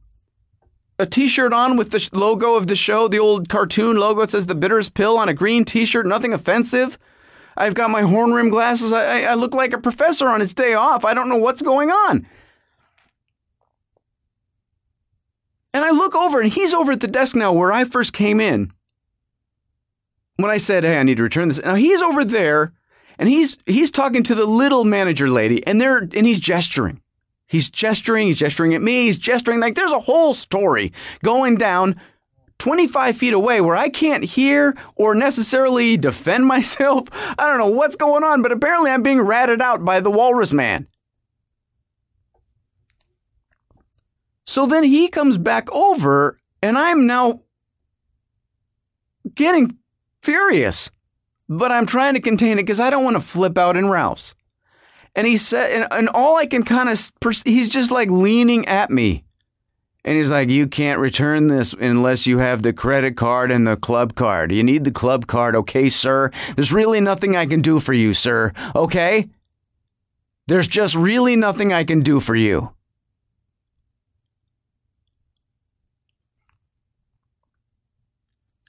[0.98, 4.22] a t-shirt on with the logo of the show, the old cartoon logo.
[4.22, 6.98] It says the bitterest pill on a green t-shirt, nothing offensive.
[7.58, 8.92] I've got my horn rim glasses.
[8.92, 11.06] I, I, look like a professor on his day off.
[11.06, 12.28] I don't know what's going on.
[15.74, 18.40] And I look over and he's over at the desk now where I first came
[18.40, 18.72] in.
[20.38, 22.74] when I said, "Hey, I need to return this," now he's over there,
[23.18, 27.02] and he's he's talking to the little manager lady, and they're and he's gesturing.
[27.48, 28.28] He's gesturing.
[28.28, 29.06] He's gesturing at me.
[29.06, 32.00] He's gesturing like there's a whole story going down
[32.60, 37.08] 25 feet away where I can't hear or necessarily defend myself.
[37.38, 40.54] I don't know what's going on, but apparently I'm being ratted out by the walrus
[40.54, 40.88] man.
[44.46, 47.42] So then he comes back over, and I'm now
[49.34, 49.78] getting
[50.22, 50.92] furious,
[51.50, 54.36] but I'm trying to contain it because I don't want to flip out in Ralph's.
[55.16, 57.00] And he said, and, and all I can kind of,
[57.46, 59.24] he's just like leaning at me.
[60.06, 63.76] And he's like, You can't return this unless you have the credit card and the
[63.76, 64.52] club card.
[64.52, 66.30] You need the club card, okay, sir?
[66.56, 69.28] There's really nothing I can do for you, sir, okay?
[70.48, 72.72] There's just really nothing I can do for you.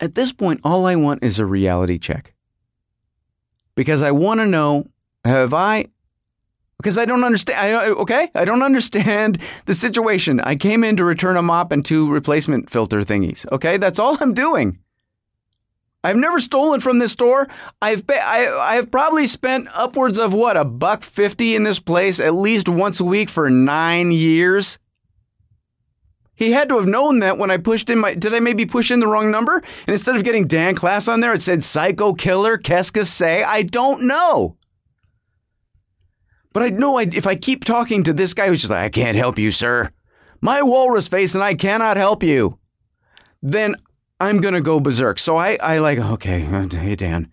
[0.01, 2.35] At this point, all I want is a reality check.
[3.75, 4.87] Because I want to know
[5.25, 5.87] have I
[6.79, 7.77] because I don't understand.
[7.77, 10.41] I, okay, I don't understand the situation.
[10.41, 13.51] I came in to return a mop and two replacement filter thingies.
[13.53, 14.79] Okay, that's all I'm doing.
[16.05, 17.49] I've never stolen from this store.
[17.83, 22.35] I've I, I've probably spent upwards of what a buck fifty in this place at
[22.35, 24.79] least once a week for nine years.
[26.37, 28.15] He had to have known that when I pushed in my.
[28.15, 29.57] Did I maybe push in the wrong number?
[29.57, 33.43] And instead of getting Dan Klass on there, it said Psycho Killer Keska Say.
[33.43, 34.57] I don't know.
[36.57, 38.89] But I know I, if I keep talking to this guy who's just like, I
[38.89, 39.91] can't help you, sir.
[40.41, 42.59] My walrus face and I cannot help you.
[43.43, 43.75] Then
[44.21, 45.19] I'm going to go berserk.
[45.19, 46.41] So I, I like, okay,
[46.71, 47.31] hey, Dan,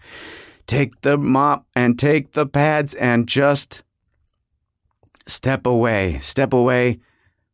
[0.68, 3.82] take the mop and take the pads and just
[5.26, 7.00] step away, step away,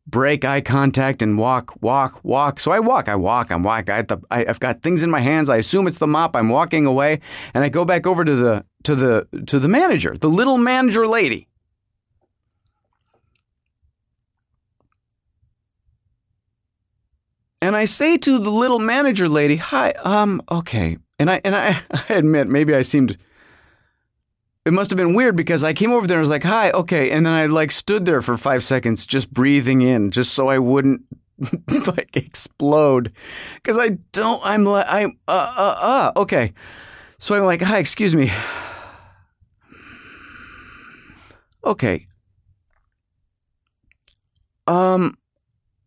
[0.07, 2.59] break eye contact and walk, walk, walk.
[2.59, 3.91] So I walk, I walk, I'm walk.
[3.91, 5.51] I, I, I've got things in my hands.
[5.51, 6.35] I assume it's the mop.
[6.35, 7.19] I'm walking away
[7.53, 11.05] and I go back over to the, to the, to the manager, the little manager
[11.05, 11.45] lady.
[17.61, 21.81] And I say to the little manager lady, "Hi, um, okay." And I and I,
[22.09, 23.17] I admit maybe I seemed
[24.65, 27.11] it must have been weird because I came over there and was like, "Hi, okay,"
[27.11, 30.59] and then I like stood there for five seconds just breathing in, just so I
[30.59, 31.01] wouldn't
[31.67, 33.11] like explode,
[33.55, 34.41] because I don't.
[34.43, 36.53] I'm like, I'm uh uh uh okay.
[37.17, 38.31] So I'm like, "Hi, excuse me."
[41.61, 42.07] Okay.
[44.65, 45.17] Um,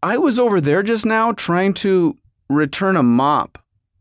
[0.03, 3.59] I was over there just now trying to return a mop,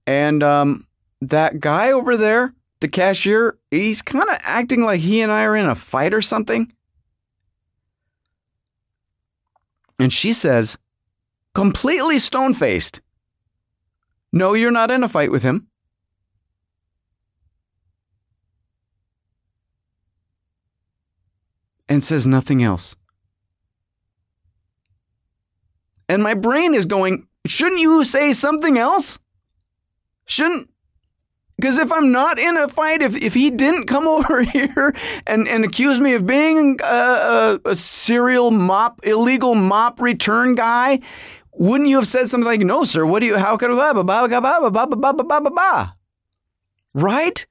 [0.07, 0.87] and um,
[1.21, 5.55] that guy over there, the cashier, he's kind of acting like he and I are
[5.55, 6.73] in a fight or something.
[9.99, 10.79] And she says,
[11.53, 13.01] completely stone faced,
[14.31, 15.67] No, you're not in a fight with him.
[21.87, 22.95] And says nothing else.
[26.11, 29.17] And my brain is going, shouldn't you say something else?
[30.25, 30.69] Shouldn't
[31.55, 34.93] because if I'm not in a fight, if, if he didn't come over here
[35.25, 40.99] and, and accuse me of being a, a, a serial mop, illegal mop return guy,
[41.53, 44.03] wouldn't you have said something like, no, sir, what do you, how could, blah, blah,
[44.03, 45.91] blah, blah, blah, blah, blah, blah, blah, blah,
[46.93, 47.45] right?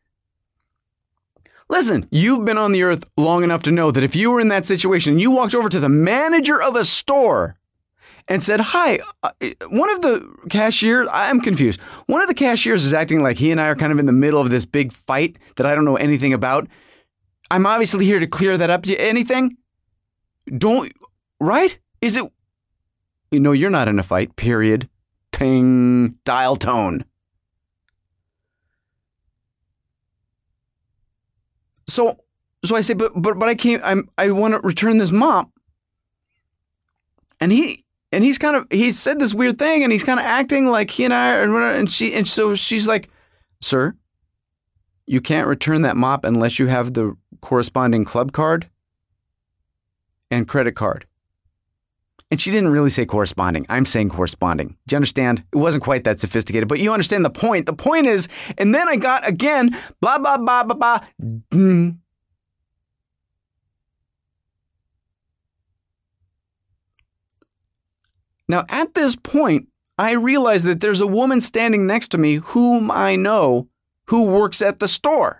[1.70, 4.48] Listen, you've been on the earth long enough to know that if you were in
[4.48, 7.59] that situation you walked over to the manager of a store
[8.30, 9.32] and said, Hi, uh,
[9.68, 11.80] one of the cashiers, I'm confused.
[12.06, 14.12] One of the cashiers is acting like he and I are kind of in the
[14.12, 16.68] middle of this big fight that I don't know anything about.
[17.50, 18.86] I'm obviously here to clear that up.
[18.86, 19.56] Anything?
[20.56, 20.92] Don't,
[21.40, 21.76] right?
[22.00, 22.32] Is it,
[23.32, 24.88] you know, you're not in a fight, period.
[25.32, 27.04] Ting, dial tone.
[31.88, 32.20] So,
[32.64, 35.50] so I say, but, but, but I can't, I'm, I want to return this mop.
[37.40, 40.26] And he, and he's kind of he said this weird thing and he's kind of
[40.26, 43.08] acting like he and I are and she and so she's like,
[43.60, 43.94] "Sir,
[45.06, 48.68] you can't return that mop unless you have the corresponding club card
[50.30, 51.06] and credit card."
[52.32, 53.66] And she didn't really say corresponding.
[53.68, 54.76] I'm saying corresponding.
[54.86, 55.42] Do you understand?
[55.52, 57.66] It wasn't quite that sophisticated, but you understand the point.
[57.66, 61.00] The point is, and then I got again, blah, blah, blah, blah,
[61.50, 61.90] blah.
[68.50, 72.90] Now, at this point, I realize that there's a woman standing next to me whom
[72.90, 73.68] I know
[74.08, 75.39] who works at the store.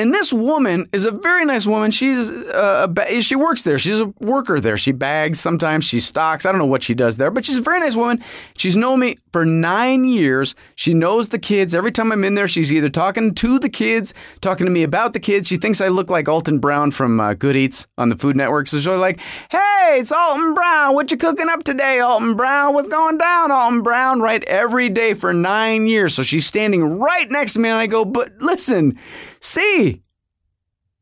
[0.00, 1.90] And this woman is a very nice woman.
[1.90, 3.78] She's uh, a she works there.
[3.78, 4.78] She's a worker there.
[4.78, 5.84] She bags sometimes.
[5.84, 6.46] She stocks.
[6.46, 8.24] I don't know what she does there, but she's a very nice woman.
[8.56, 10.54] She's known me for nine years.
[10.74, 11.74] She knows the kids.
[11.74, 15.12] Every time I'm in there, she's either talking to the kids, talking to me about
[15.12, 15.48] the kids.
[15.48, 18.68] She thinks I look like Alton Brown from uh, Good Eats on the Food Network.
[18.68, 19.20] So she's like,
[19.50, 20.94] "Hey, it's Alton Brown.
[20.94, 22.72] What you cooking up today, Alton Brown?
[22.72, 26.14] What's going down, Alton Brown?" Right every day for nine years.
[26.14, 28.98] So she's standing right next to me, and I go, "But listen."
[29.40, 30.02] See,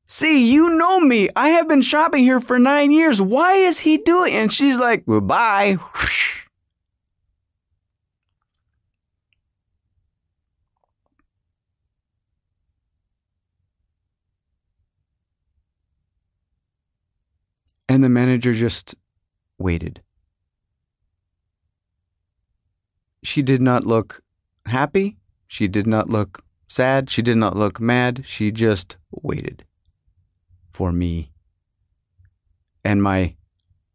[0.06, 1.28] see, you know me.
[1.34, 3.20] I have been shopping here for nine years.
[3.20, 4.32] Why is he doing?
[4.34, 5.78] And she's like, goodbye.
[17.90, 18.94] And the manager just
[19.56, 20.02] waited.
[23.22, 24.22] She did not look
[24.66, 25.16] happy.
[25.46, 27.10] She did not look sad.
[27.10, 28.24] She did not look mad.
[28.26, 29.64] She just waited
[30.72, 31.32] for me
[32.84, 33.34] and my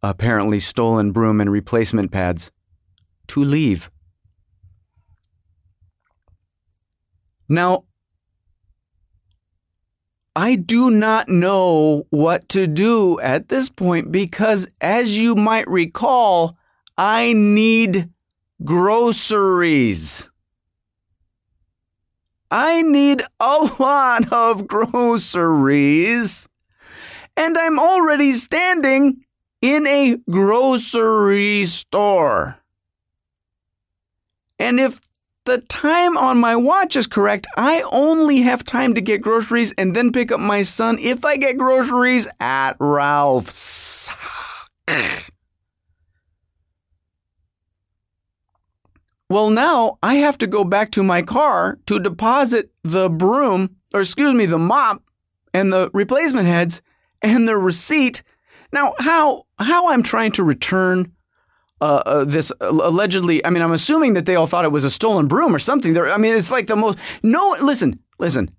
[0.02, 2.52] apparently stolen broom and replacement pads
[3.28, 3.90] to leave.
[7.48, 7.86] Now,
[10.36, 16.58] I do not know what to do at this point because, as you might recall,
[16.98, 18.10] I need
[18.64, 20.32] groceries.
[22.54, 26.48] I need a lot of groceries.
[27.36, 29.26] And I'm already standing
[29.62, 32.60] in a grocery store.
[34.60, 35.02] And if
[35.46, 39.96] the time on my watch is correct, I only have time to get groceries and
[39.96, 44.10] then pick up my son if I get groceries at Ralph's.
[49.34, 54.02] Well, now I have to go back to my car to deposit the broom, or
[54.02, 55.02] excuse me, the mop
[55.56, 56.84] and the replacement heads
[57.20, 58.22] and the receipt.
[58.72, 61.14] Now, how how I'm trying to return
[61.82, 63.44] uh, uh, this allegedly?
[63.44, 65.94] I mean, I'm assuming that they all thought it was a stolen broom or something.
[65.94, 67.00] There, I mean, it's like the most.
[67.24, 68.52] No, listen, listen.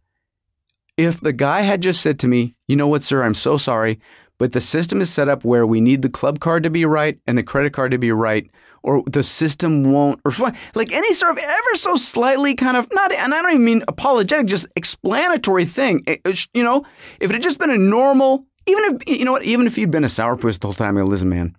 [0.96, 3.22] If the guy had just said to me, "You know what, sir?
[3.22, 4.00] I'm so sorry,
[4.38, 7.20] but the system is set up where we need the club card to be right
[7.28, 8.50] and the credit card to be right."
[8.84, 10.32] Or the system won't, or
[10.74, 13.82] like any sort of ever so slightly kind of not, and I don't even mean
[13.88, 16.04] apologetic, just explanatory thing.
[16.06, 16.84] It, it, you know,
[17.18, 19.90] if it had just been a normal, even if you know what, even if you'd
[19.90, 21.56] been a sourpuss the whole time, go, listen, man,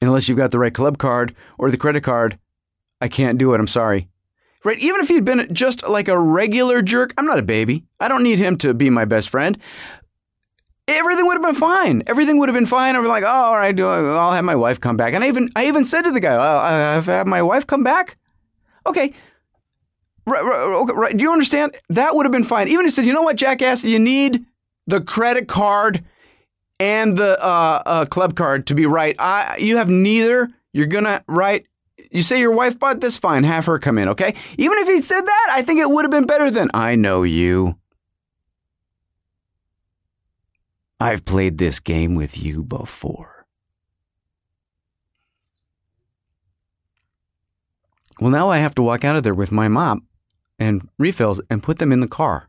[0.00, 2.38] unless you've got the right club card or the credit card,
[3.00, 3.60] I can't do it.
[3.60, 4.08] I'm sorry.
[4.64, 4.78] Right?
[4.78, 7.84] Even if he'd been just like a regular jerk, I'm not a baby.
[8.00, 9.58] I don't need him to be my best friend
[10.88, 12.02] everything would have been fine.
[12.06, 12.96] Everything would have been fine.
[12.96, 15.14] I'm like, oh, all right, I'll have my wife come back.
[15.14, 18.16] And I even, I even said to the guy, I'll have my wife come back.
[18.86, 19.12] Okay.
[20.26, 21.16] Right, right, right.
[21.16, 21.76] Do you understand?
[21.90, 22.68] That would have been fine.
[22.68, 24.46] Even if he said, you know what, jackass, you need
[24.86, 26.04] the credit card
[26.80, 29.16] and the uh, uh, club card to be right.
[29.18, 30.48] I, you have neither.
[30.72, 31.66] You're gonna right.
[32.10, 33.44] You say your wife bought this, fine.
[33.44, 34.34] Have her come in, okay?
[34.58, 37.22] Even if he said that, I think it would have been better than I know
[37.22, 37.78] you.
[41.00, 43.46] I've played this game with you before.
[48.20, 49.98] Well, now I have to walk out of there with my mop
[50.58, 52.48] and refills and put them in the car.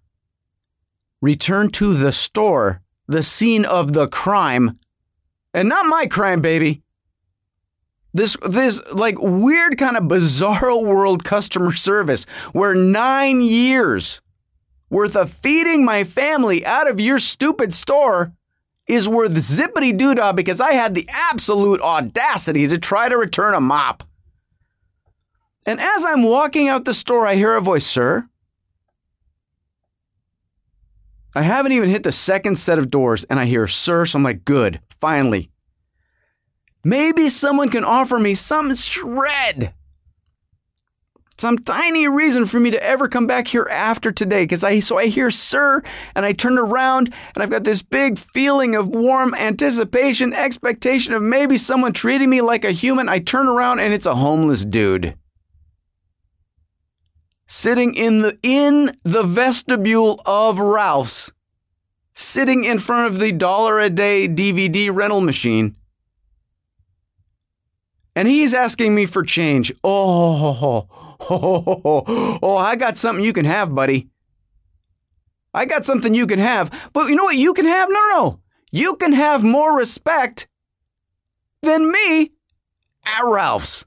[1.22, 4.80] Return to the store, the scene of the crime,
[5.54, 6.84] and not my crime, baby.
[8.14, 14.22] This this like weird kind of bizarre world customer service where 9 years
[14.90, 18.34] worth of feeding my family out of your stupid store
[18.88, 23.62] is worth zippity doodah because I had the absolute audacity to try to return a
[23.62, 24.04] mop.
[25.66, 28.30] And as I'm walking out the store, I hear a voice, Sir.
[31.34, 34.06] I haven't even hit the second set of doors, and I hear, Sir.
[34.06, 35.50] So I'm like, Good, finally.
[36.84, 39.74] Maybe someone can offer me some shred
[41.38, 44.98] some tiny reason for me to ever come back here after today because I so
[44.98, 45.82] I hear sir
[46.16, 51.22] and I turn around and I've got this big feeling of warm anticipation, expectation of
[51.22, 53.10] maybe someone treating me like a human.
[53.10, 55.16] I turn around and it's a homeless dude.
[57.48, 61.32] Sitting in the in the vestibule of Ralph's,
[62.14, 65.76] sitting in front of the dollar a day DVD rental machine.
[68.16, 69.74] And he's asking me for change.
[69.84, 74.10] Oh, Oh, oh, I got something you can have, buddy.
[75.54, 76.90] I got something you can have.
[76.94, 77.90] But you know what you can have?
[77.90, 78.40] No, no, no.
[78.72, 80.48] You can have more respect
[81.62, 82.32] than me
[83.06, 83.86] at Ralph's.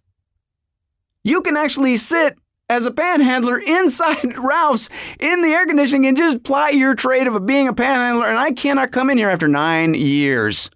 [1.23, 2.39] You can actually sit
[2.71, 4.89] as a panhandler inside Ralph's
[5.21, 8.53] in the air conditioning and just ply your trade of being a panhandler, and I
[8.53, 10.71] cannot come in here after nine years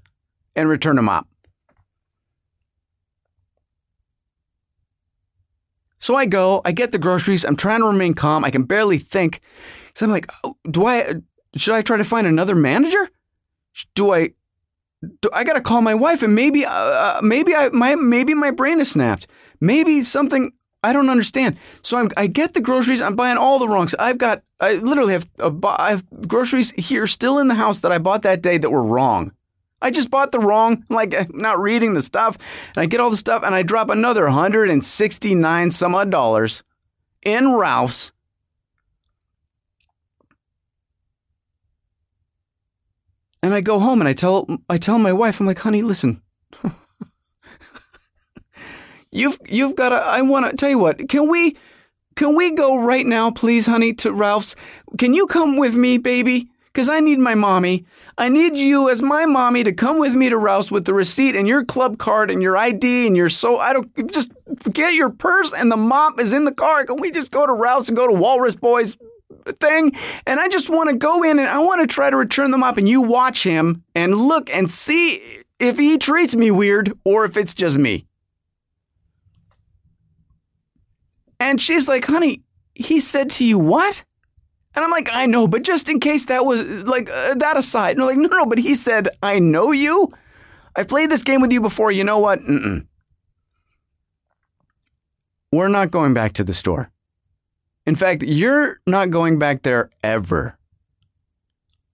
[0.54, 1.26] and return a mop.
[6.02, 8.98] So I go, I get the groceries, I'm trying to remain calm, I can barely
[8.98, 9.40] think.
[9.94, 11.14] So I'm like, oh, do I,
[11.54, 13.08] should I try to find another manager?
[13.94, 14.30] Do I,
[15.20, 18.50] do, I gotta call my wife and maybe, uh, uh, maybe I, my, maybe my
[18.50, 19.28] brain is snapped.
[19.60, 20.50] Maybe something,
[20.82, 21.56] I don't understand.
[21.82, 23.00] So I'm, I get the groceries.
[23.00, 23.94] I'm buying all the wrongs.
[23.96, 27.92] I've got, I literally have, a, I have groceries here still in the house that
[27.92, 29.30] I bought that day that were wrong.
[29.82, 32.38] I just bought the wrong, like I'm not reading the stuff,
[32.74, 36.62] and I get all the stuff, and I drop another 169 some odd dollars
[37.22, 38.12] in Ralph's.
[43.42, 46.22] And I go home and I tell I tell my wife, I'm like, honey, listen.
[49.10, 51.56] you've you've got to I wanna tell you what, can we
[52.14, 54.54] can we go right now, please, honey, to Ralph's?
[54.98, 56.51] Can you come with me, baby?
[56.72, 57.84] Because I need my mommy.
[58.16, 61.36] I need you as my mommy to come with me to Ralphs with the receipt
[61.36, 64.32] and your club card and your ID and your so I don't just
[64.70, 66.84] get your purse and the mop is in the car.
[66.84, 68.96] Can we just go to Ralphs and go to Walrus Boys
[69.60, 69.92] thing?
[70.26, 72.58] And I just want to go in and I want to try to return the
[72.58, 77.24] mop and you watch him and look and see if he treats me weird or
[77.24, 78.06] if it's just me.
[81.38, 82.42] And she's like, honey,
[82.74, 84.04] he said to you what?
[84.74, 87.98] And I'm like, I know, but just in case that was like uh, that aside,
[87.98, 90.12] no, like, no, no, but he said, I know you.
[90.74, 91.92] I've played this game with you before.
[91.92, 92.40] You know what?
[92.40, 92.86] Mm-mm.
[95.52, 96.90] We're not going back to the store.
[97.86, 100.56] In fact, you're not going back there ever.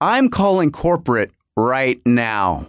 [0.01, 2.68] I'm calling corporate right now.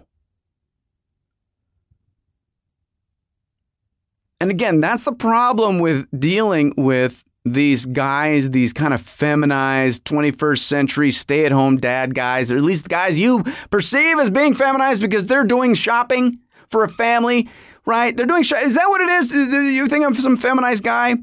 [4.41, 10.59] And again, that's the problem with dealing with these guys, these kind of feminized 21st
[10.59, 15.01] century stay at home dad guys, or at least guys you perceive as being feminized
[15.01, 16.39] because they're doing shopping
[16.69, 17.49] for a family,
[17.85, 18.15] right?
[18.15, 19.33] They're doing, sh- is that what it is?
[19.33, 21.15] You think I'm some feminized guy?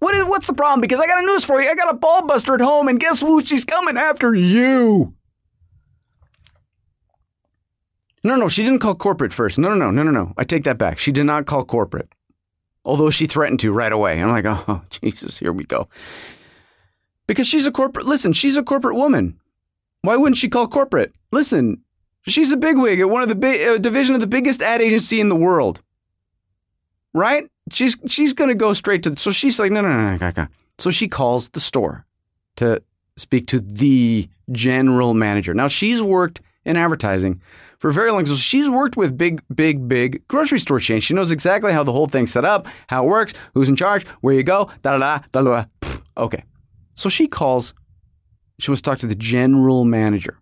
[0.00, 0.80] What is, what's the problem?
[0.80, 1.68] Because I got a news for you.
[1.68, 3.42] I got a ball buster at home, and guess who?
[3.42, 5.14] She's coming after you.
[8.22, 9.58] No, no, she didn't call corporate first.
[9.58, 10.32] No, no, no, no, no, no.
[10.36, 10.98] I take that back.
[10.98, 12.08] She did not call corporate
[12.84, 14.20] although she threatened to right away.
[14.20, 15.88] I'm like, oh, Jesus, here we go.
[17.26, 19.38] Because she's a corporate, listen, she's a corporate woman.
[20.02, 21.12] Why wouldn't she call corporate?
[21.32, 21.82] Listen,
[22.26, 25.20] she's a bigwig at one of the big uh, division of the biggest ad agency
[25.20, 25.80] in the world.
[27.14, 27.48] Right?
[27.70, 30.46] She's she's going to go straight to, so she's like, no, no, no, no, no.
[30.78, 32.04] So she calls the store
[32.56, 32.82] to
[33.16, 35.54] speak to the general manager.
[35.54, 37.40] Now she's worked in advertising
[37.84, 38.24] for very long.
[38.24, 41.04] So she's worked with big, big, big grocery store chains.
[41.04, 44.06] She knows exactly how the whole thing's set up, how it works, who's in charge,
[44.22, 45.64] where you go, da da da da da.
[46.16, 46.44] Okay.
[46.94, 47.74] So she calls.
[48.58, 50.38] She wants to talk to the general manager.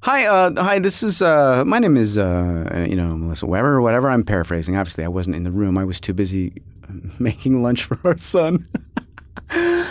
[0.00, 0.78] Hi, uh, hi.
[0.78, 4.10] This is uh, my name is uh, you know Melissa Weber or whatever.
[4.10, 4.76] I'm paraphrasing.
[4.76, 5.78] Obviously, I wasn't in the room.
[5.78, 6.60] I was too busy
[7.18, 8.68] making lunch for our son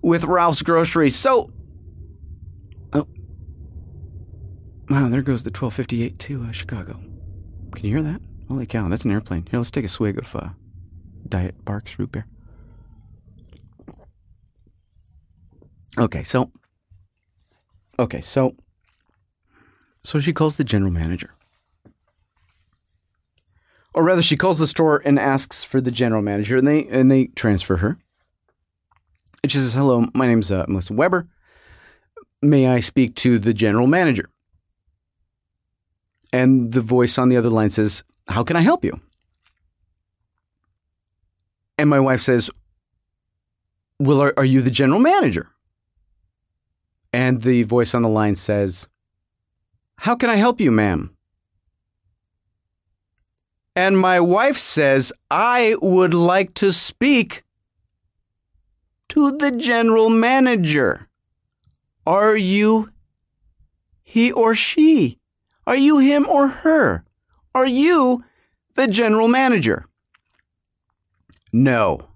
[0.00, 1.16] with Ralph's groceries.
[1.16, 1.50] So
[4.92, 7.00] Wow, there goes the 1258 to uh, Chicago.
[7.74, 8.20] Can you hear that?
[8.46, 9.46] Holy cow, that's an airplane.
[9.50, 10.50] Here, let's take a swig of uh,
[11.26, 12.26] Diet Barq's root beer.
[15.96, 16.52] Okay, so.
[17.98, 18.54] Okay, so.
[20.04, 21.32] So she calls the general manager.
[23.94, 27.10] Or rather, she calls the store and asks for the general manager, and they and
[27.10, 27.96] they transfer her.
[29.42, 31.28] And she says, "Hello, my name's uh, Melissa Weber.
[32.42, 34.28] May I speak to the general manager?"
[36.32, 39.00] And the voice on the other line says, How can I help you?
[41.78, 42.50] And my wife says,
[43.98, 45.48] Well, are, are you the general manager?
[47.12, 48.88] And the voice on the line says,
[49.96, 51.14] How can I help you, ma'am?
[53.74, 57.44] And my wife says, I would like to speak
[59.08, 61.08] to the general manager.
[62.06, 62.90] Are you
[64.02, 65.18] he or she?
[65.66, 67.04] Are you him or her?
[67.54, 68.24] Are you
[68.74, 69.86] the general manager?
[71.52, 72.08] No.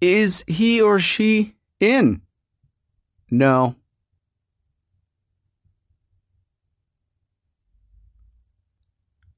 [0.00, 2.22] Is he or she in?
[3.30, 3.76] No.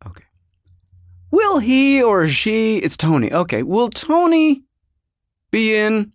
[0.07, 0.25] Okay.
[1.31, 3.33] Will he or she, it's Tony.
[3.33, 3.63] Okay.
[3.63, 4.63] Will Tony
[5.51, 6.13] be in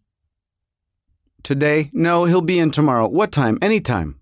[1.47, 1.89] Today?
[1.93, 3.07] No, he'll be in tomorrow.
[3.07, 3.57] What time?
[3.61, 4.19] Anytime.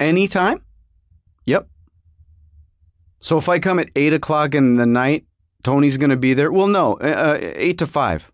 [0.00, 0.64] Anytime?
[1.46, 1.68] Yep.
[3.20, 5.26] So if I come at 8 o'clock in the night,
[5.62, 6.50] Tony's going to be there?
[6.50, 8.32] Well, no, uh, 8 to 5.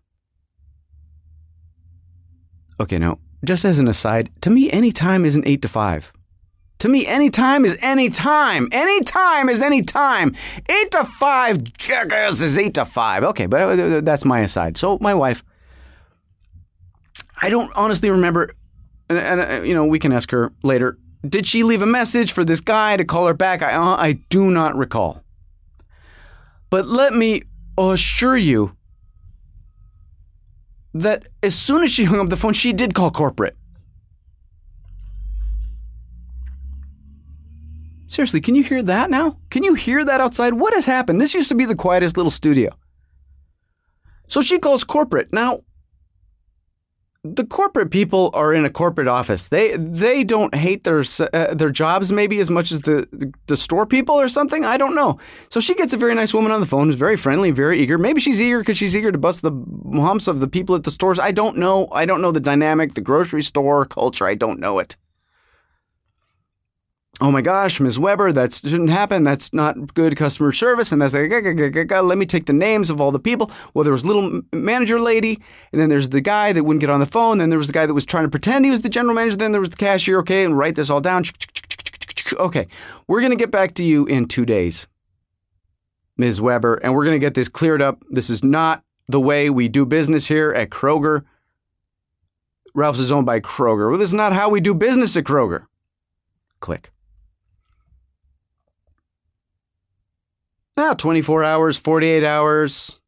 [2.79, 3.19] Okay, no.
[3.45, 6.11] Just as an aside, to me, any time isn't 8 to 5.
[6.79, 8.67] To me, any time is any time.
[8.71, 10.35] Any time is any time.
[10.67, 13.23] 8 to 5, jackass, is 8 to 5.
[13.25, 14.79] Okay, but uh, that's my aside.
[14.79, 15.43] So, my wife,
[17.41, 18.51] I don't honestly remember,
[19.09, 20.97] and, and uh, you know, we can ask her later.
[21.27, 23.61] Did she leave a message for this guy to call her back?
[23.61, 25.23] I, uh, I do not recall.
[26.69, 27.43] But let me
[27.77, 28.75] assure you
[30.93, 33.55] that as soon as she hung up the phone, she did call corporate.
[38.07, 39.37] Seriously, can you hear that now?
[39.49, 40.55] Can you hear that outside?
[40.55, 41.21] What has happened?
[41.21, 42.71] This used to be the quietest little studio.
[44.27, 45.31] So she calls corporate.
[45.31, 45.61] Now,
[47.23, 49.47] the corporate people are in a corporate office.
[49.47, 51.03] They they don't hate their
[51.33, 54.65] uh, their jobs maybe as much as the, the, the store people or something.
[54.65, 55.19] I don't know.
[55.49, 57.99] So she gets a very nice woman on the phone who's very friendly, very eager.
[57.99, 59.51] Maybe she's eager because she's eager to bust the
[59.93, 61.19] humps of the people at the stores.
[61.19, 61.87] I don't know.
[61.91, 64.25] I don't know the dynamic, the grocery store culture.
[64.25, 64.95] I don't know it
[67.21, 67.99] oh my gosh, Ms.
[67.99, 69.23] Weber, that shouldn't happen.
[69.23, 70.91] That's not good customer service.
[70.91, 73.51] And that's like, let me take the names of all the people.
[73.73, 75.39] Well, there was little manager lady,
[75.71, 77.37] and then there's the guy that wouldn't get on the phone.
[77.37, 79.37] Then there was the guy that was trying to pretend he was the general manager.
[79.37, 80.19] Then there was the cashier.
[80.19, 81.23] Okay, and write this all down.
[82.33, 82.67] Okay,
[83.07, 84.87] we're going to get back to you in two days,
[86.17, 86.41] Ms.
[86.41, 88.03] Weber, and we're going to get this cleared up.
[88.09, 91.23] This is not the way we do business here at Kroger.
[92.73, 93.89] Ralph's is owned by Kroger.
[93.89, 95.65] Well, this is not how we do business at Kroger.
[96.61, 96.91] Click.
[100.81, 102.99] Now, 24 hours, 48 hours.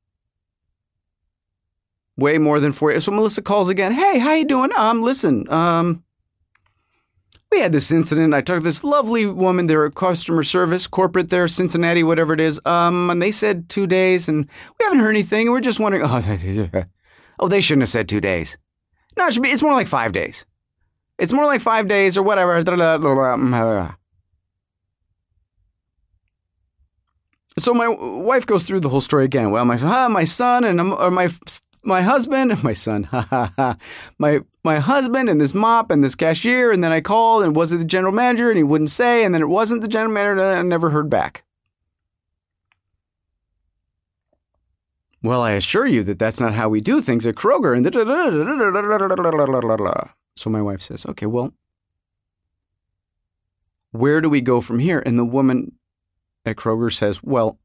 [2.16, 3.00] Way more than 40.
[3.00, 3.94] So Melissa calls again.
[3.94, 4.70] Hey, how you doing?
[4.78, 6.04] Um, listen, um,
[7.52, 8.36] we had this incident.
[8.36, 12.40] I talked to this lovely woman there at customer service, corporate there, Cincinnati, whatever it
[12.40, 12.62] is.
[12.64, 14.48] Um, and they said two days, and
[14.78, 15.48] we haven't heard anything.
[15.48, 16.04] And we're just wondering.
[16.06, 16.84] Oh,
[17.40, 18.56] oh, they shouldn't have said two days.
[19.18, 19.50] No, it should be.
[19.50, 20.46] It's more like five days.
[21.18, 22.64] It's more like five days or whatever.
[27.58, 29.52] So my wife goes through the whole story again.
[29.52, 31.30] Well, my uh, my son and or my
[31.84, 33.78] my husband, and my son, ha ha ha,
[34.18, 37.74] my my husband and this mop and this cashier, and then I called and was
[37.74, 40.42] it the general manager and he wouldn't say, and then it wasn't the general manager,
[40.42, 41.44] and I never heard back.
[45.22, 47.74] Well, I assure you that that's not how we do things at Kroger.
[47.76, 47.86] And
[50.36, 51.54] so my wife says, "Okay, well,
[53.92, 55.74] where do we go from here?" And the woman
[56.46, 57.58] at Kroger says, Well,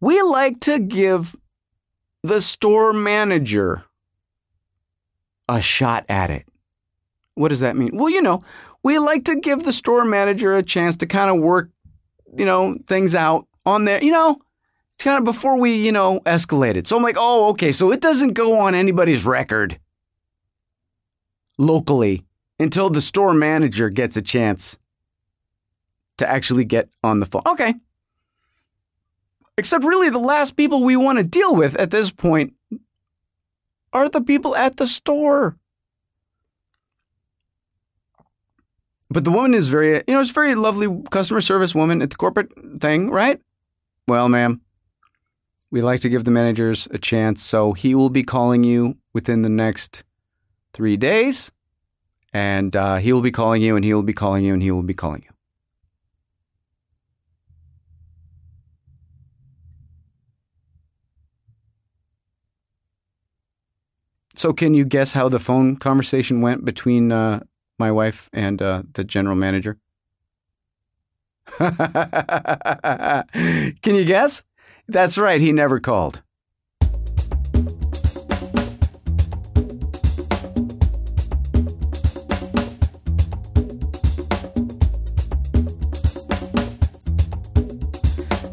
[0.00, 1.36] we like to give
[2.22, 3.84] the store manager
[5.48, 6.46] a shot at it.
[7.34, 7.96] What does that mean?
[7.96, 8.42] Well, you know,
[8.82, 11.70] we like to give the store manager a chance to kind of work,
[12.36, 14.40] you know, things out on there, you know,
[14.98, 16.86] kind of before we, you know, escalate it.
[16.86, 19.78] So I'm like, oh, okay, so it doesn't go on anybody's record
[21.58, 22.24] locally
[22.58, 24.78] until the store manager gets a chance
[26.20, 27.42] to actually get on the phone.
[27.46, 27.74] Okay.
[29.58, 32.54] Except really the last people we want to deal with at this point
[33.92, 35.56] are the people at the store.
[39.10, 42.16] But the woman is very, you know, it's very lovely customer service woman at the
[42.16, 43.40] corporate thing, right?
[44.06, 44.60] Well, ma'am,
[45.70, 49.42] we like to give the managers a chance, so he will be calling you within
[49.42, 50.04] the next
[50.72, 51.50] three days,
[52.32, 54.70] and uh, he will be calling you, and he will be calling you, and he
[54.70, 55.29] will be calling you.
[64.40, 67.40] So, can you guess how the phone conversation went between uh,
[67.78, 69.76] my wife and uh, the general manager?
[71.58, 71.66] can
[73.84, 74.42] you guess?
[74.88, 76.22] That's right, he never called.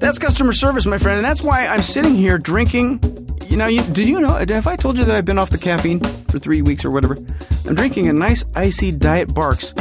[0.02, 3.27] That's customer service, my friend, and that's why I'm sitting here drinking
[3.58, 4.36] you know, you, did you know?
[4.36, 6.00] Have I told you that I've been off the caffeine
[6.30, 7.18] for three weeks or whatever?
[7.66, 9.74] I'm drinking a nice icy Diet Barq's.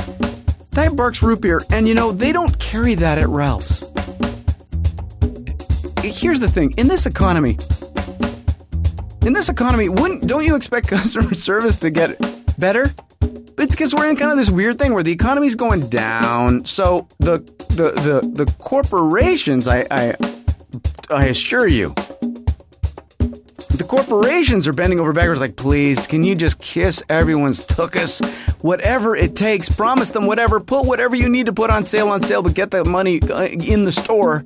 [0.70, 3.80] Diet Barq's root beer, and you know, they don't carry that at Ralph's.
[6.02, 7.58] Here's the thing in this economy,
[9.26, 12.18] in this economy, wouldn't, don't you expect customer service to get
[12.58, 12.94] better?
[13.58, 16.64] It's because we're in kind of this weird thing where the economy's going down.
[16.64, 20.14] So the the the, the corporations, I, I
[21.10, 21.94] I assure you,
[23.76, 28.24] The corporations are bending over backwards, like, please, can you just kiss everyone's tuchus?
[28.62, 32.22] Whatever it takes, promise them whatever, put whatever you need to put on sale on
[32.22, 34.44] sale, but get the money uh, in the store.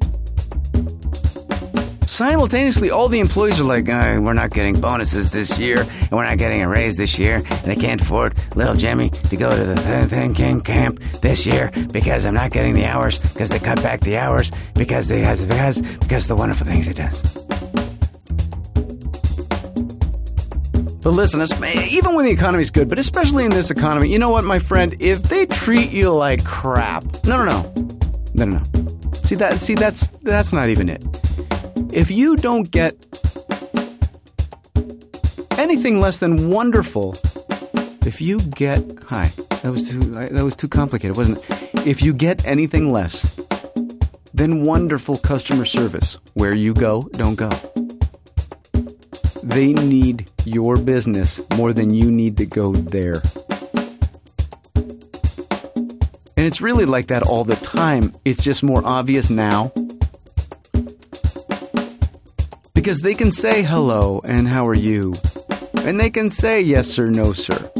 [2.09, 6.26] Simultaneously, all the employees are like, uh, we're not getting bonuses this year, and we're
[6.26, 9.64] not getting a raise this year, and I can't afford little Jimmy to go to
[9.64, 13.81] the Thin King camp this year because I'm not getting the hours because they cut
[13.81, 17.49] back the hours because they has because because the wonderful things he does.
[21.03, 21.40] But listen,
[21.88, 24.94] even when the economy's good, but especially in this economy, you know what, my friend?
[25.01, 27.88] If they treat you like crap, no, no, no,
[28.34, 29.12] no, no, no.
[29.14, 29.61] See that?
[29.62, 31.03] See that's that's not even it.
[31.92, 32.94] If you don't get
[35.53, 37.16] anything less than wonderful,
[38.05, 39.30] if you get hi,
[39.62, 41.86] that was too that was too complicated, wasn't it?
[41.86, 43.40] If you get anything less
[44.34, 47.51] than wonderful customer service, where you go, don't go.
[49.43, 53.22] They need your business more than you need to go there.
[56.36, 58.12] And it's really like that all the time.
[58.24, 59.72] It's just more obvious now.
[62.74, 65.14] Because they can say hello and how are you?
[65.84, 67.70] And they can say yes sir, no sir.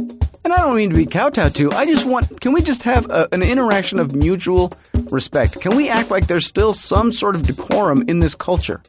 [0.45, 1.73] And I don't mean to be kowtowed to.
[1.73, 4.73] I just want, can we just have a, an interaction of mutual
[5.11, 5.61] respect?
[5.61, 8.83] Can we act like there's still some sort of decorum in this culture?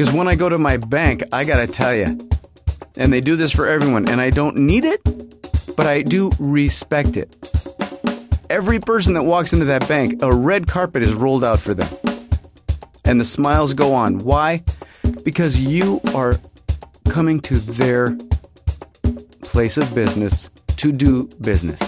[0.00, 2.18] Because when I go to my bank, I gotta tell you,
[2.96, 5.02] and they do this for everyone, and I don't need it,
[5.76, 7.36] but I do respect it.
[8.48, 11.86] Every person that walks into that bank, a red carpet is rolled out for them.
[13.04, 14.20] And the smiles go on.
[14.20, 14.64] Why?
[15.22, 16.40] Because you are
[17.10, 18.16] coming to their
[19.42, 21.78] place of business to do business.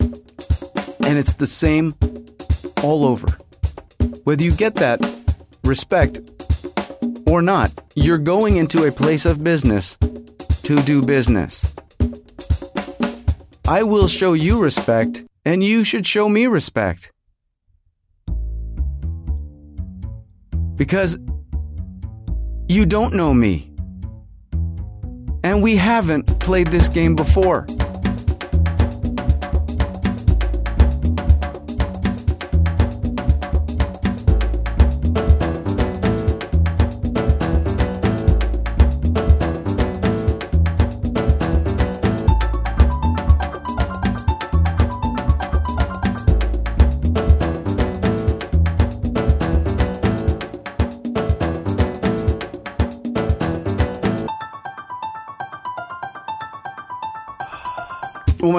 [0.00, 1.94] And it's the same
[2.82, 3.36] all over.
[4.24, 5.04] Whether you get that
[5.62, 6.20] respect
[7.26, 9.96] or not, you're going into a place of business
[10.62, 11.74] to do business.
[13.68, 17.10] I will show you respect, and you should show me respect.
[20.76, 21.18] Because
[22.68, 23.72] you don't know me.
[25.42, 27.66] And we haven't played this game before.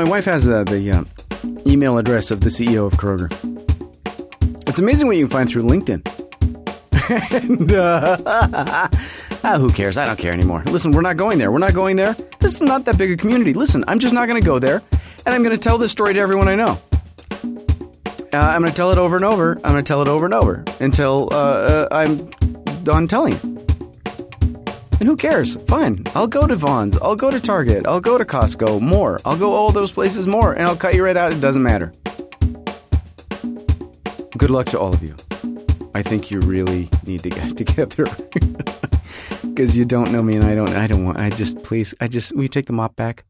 [0.07, 1.03] Wife has uh, the uh,
[1.69, 3.31] email address of the CEO of Kroger.
[4.67, 6.05] It's amazing what you can find through LinkedIn.
[7.33, 9.97] and uh, ah, who cares?
[9.97, 10.63] I don't care anymore.
[10.67, 11.51] Listen, we're not going there.
[11.51, 12.15] We're not going there.
[12.39, 13.53] This is not that big a community.
[13.53, 14.81] Listen, I'm just not going to go there,
[15.25, 16.79] and I'm going to tell this story to everyone I know.
[18.33, 19.53] Uh, I'm going to tell it over and over.
[19.63, 22.29] I'm going to tell it over and over until uh, uh, I'm
[22.83, 23.56] done telling it.
[24.99, 25.57] And who cares?
[25.67, 26.03] Fine.
[26.15, 26.97] I'll go to Vons.
[26.97, 27.85] I'll go to Target.
[27.85, 28.81] I'll go to Costco.
[28.81, 29.19] More.
[29.25, 31.31] I'll go all those places more, and I'll cut you right out.
[31.31, 31.91] It doesn't matter.
[34.37, 35.15] Good luck to all of you.
[35.93, 38.05] I think you really need to get together
[39.43, 40.69] because you don't know me, and I don't.
[40.69, 41.19] I don't want.
[41.19, 41.93] I just please.
[42.01, 42.35] I just.
[42.35, 43.23] Will you take the mop back?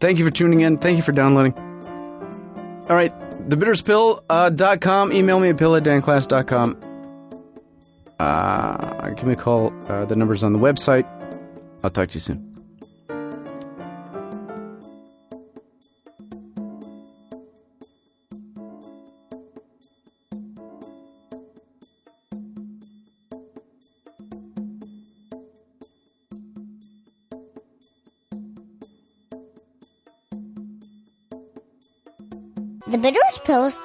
[0.00, 0.78] Thank you for tuning in.
[0.78, 1.52] Thank you for downloading.
[2.88, 3.12] All right,
[3.48, 5.10] thebitterestpill.com.
[5.10, 6.76] Uh, Email me at pill at danklass.com.
[8.18, 9.72] Uh, give me a call.
[9.88, 11.06] Uh, the number's on the website.
[11.84, 12.49] I'll talk to you soon.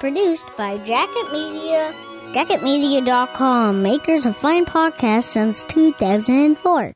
[0.06, 1.92] Produced by Jacket Media,
[2.32, 6.92] jacketmedia.com, makers of fine podcasts since 2004.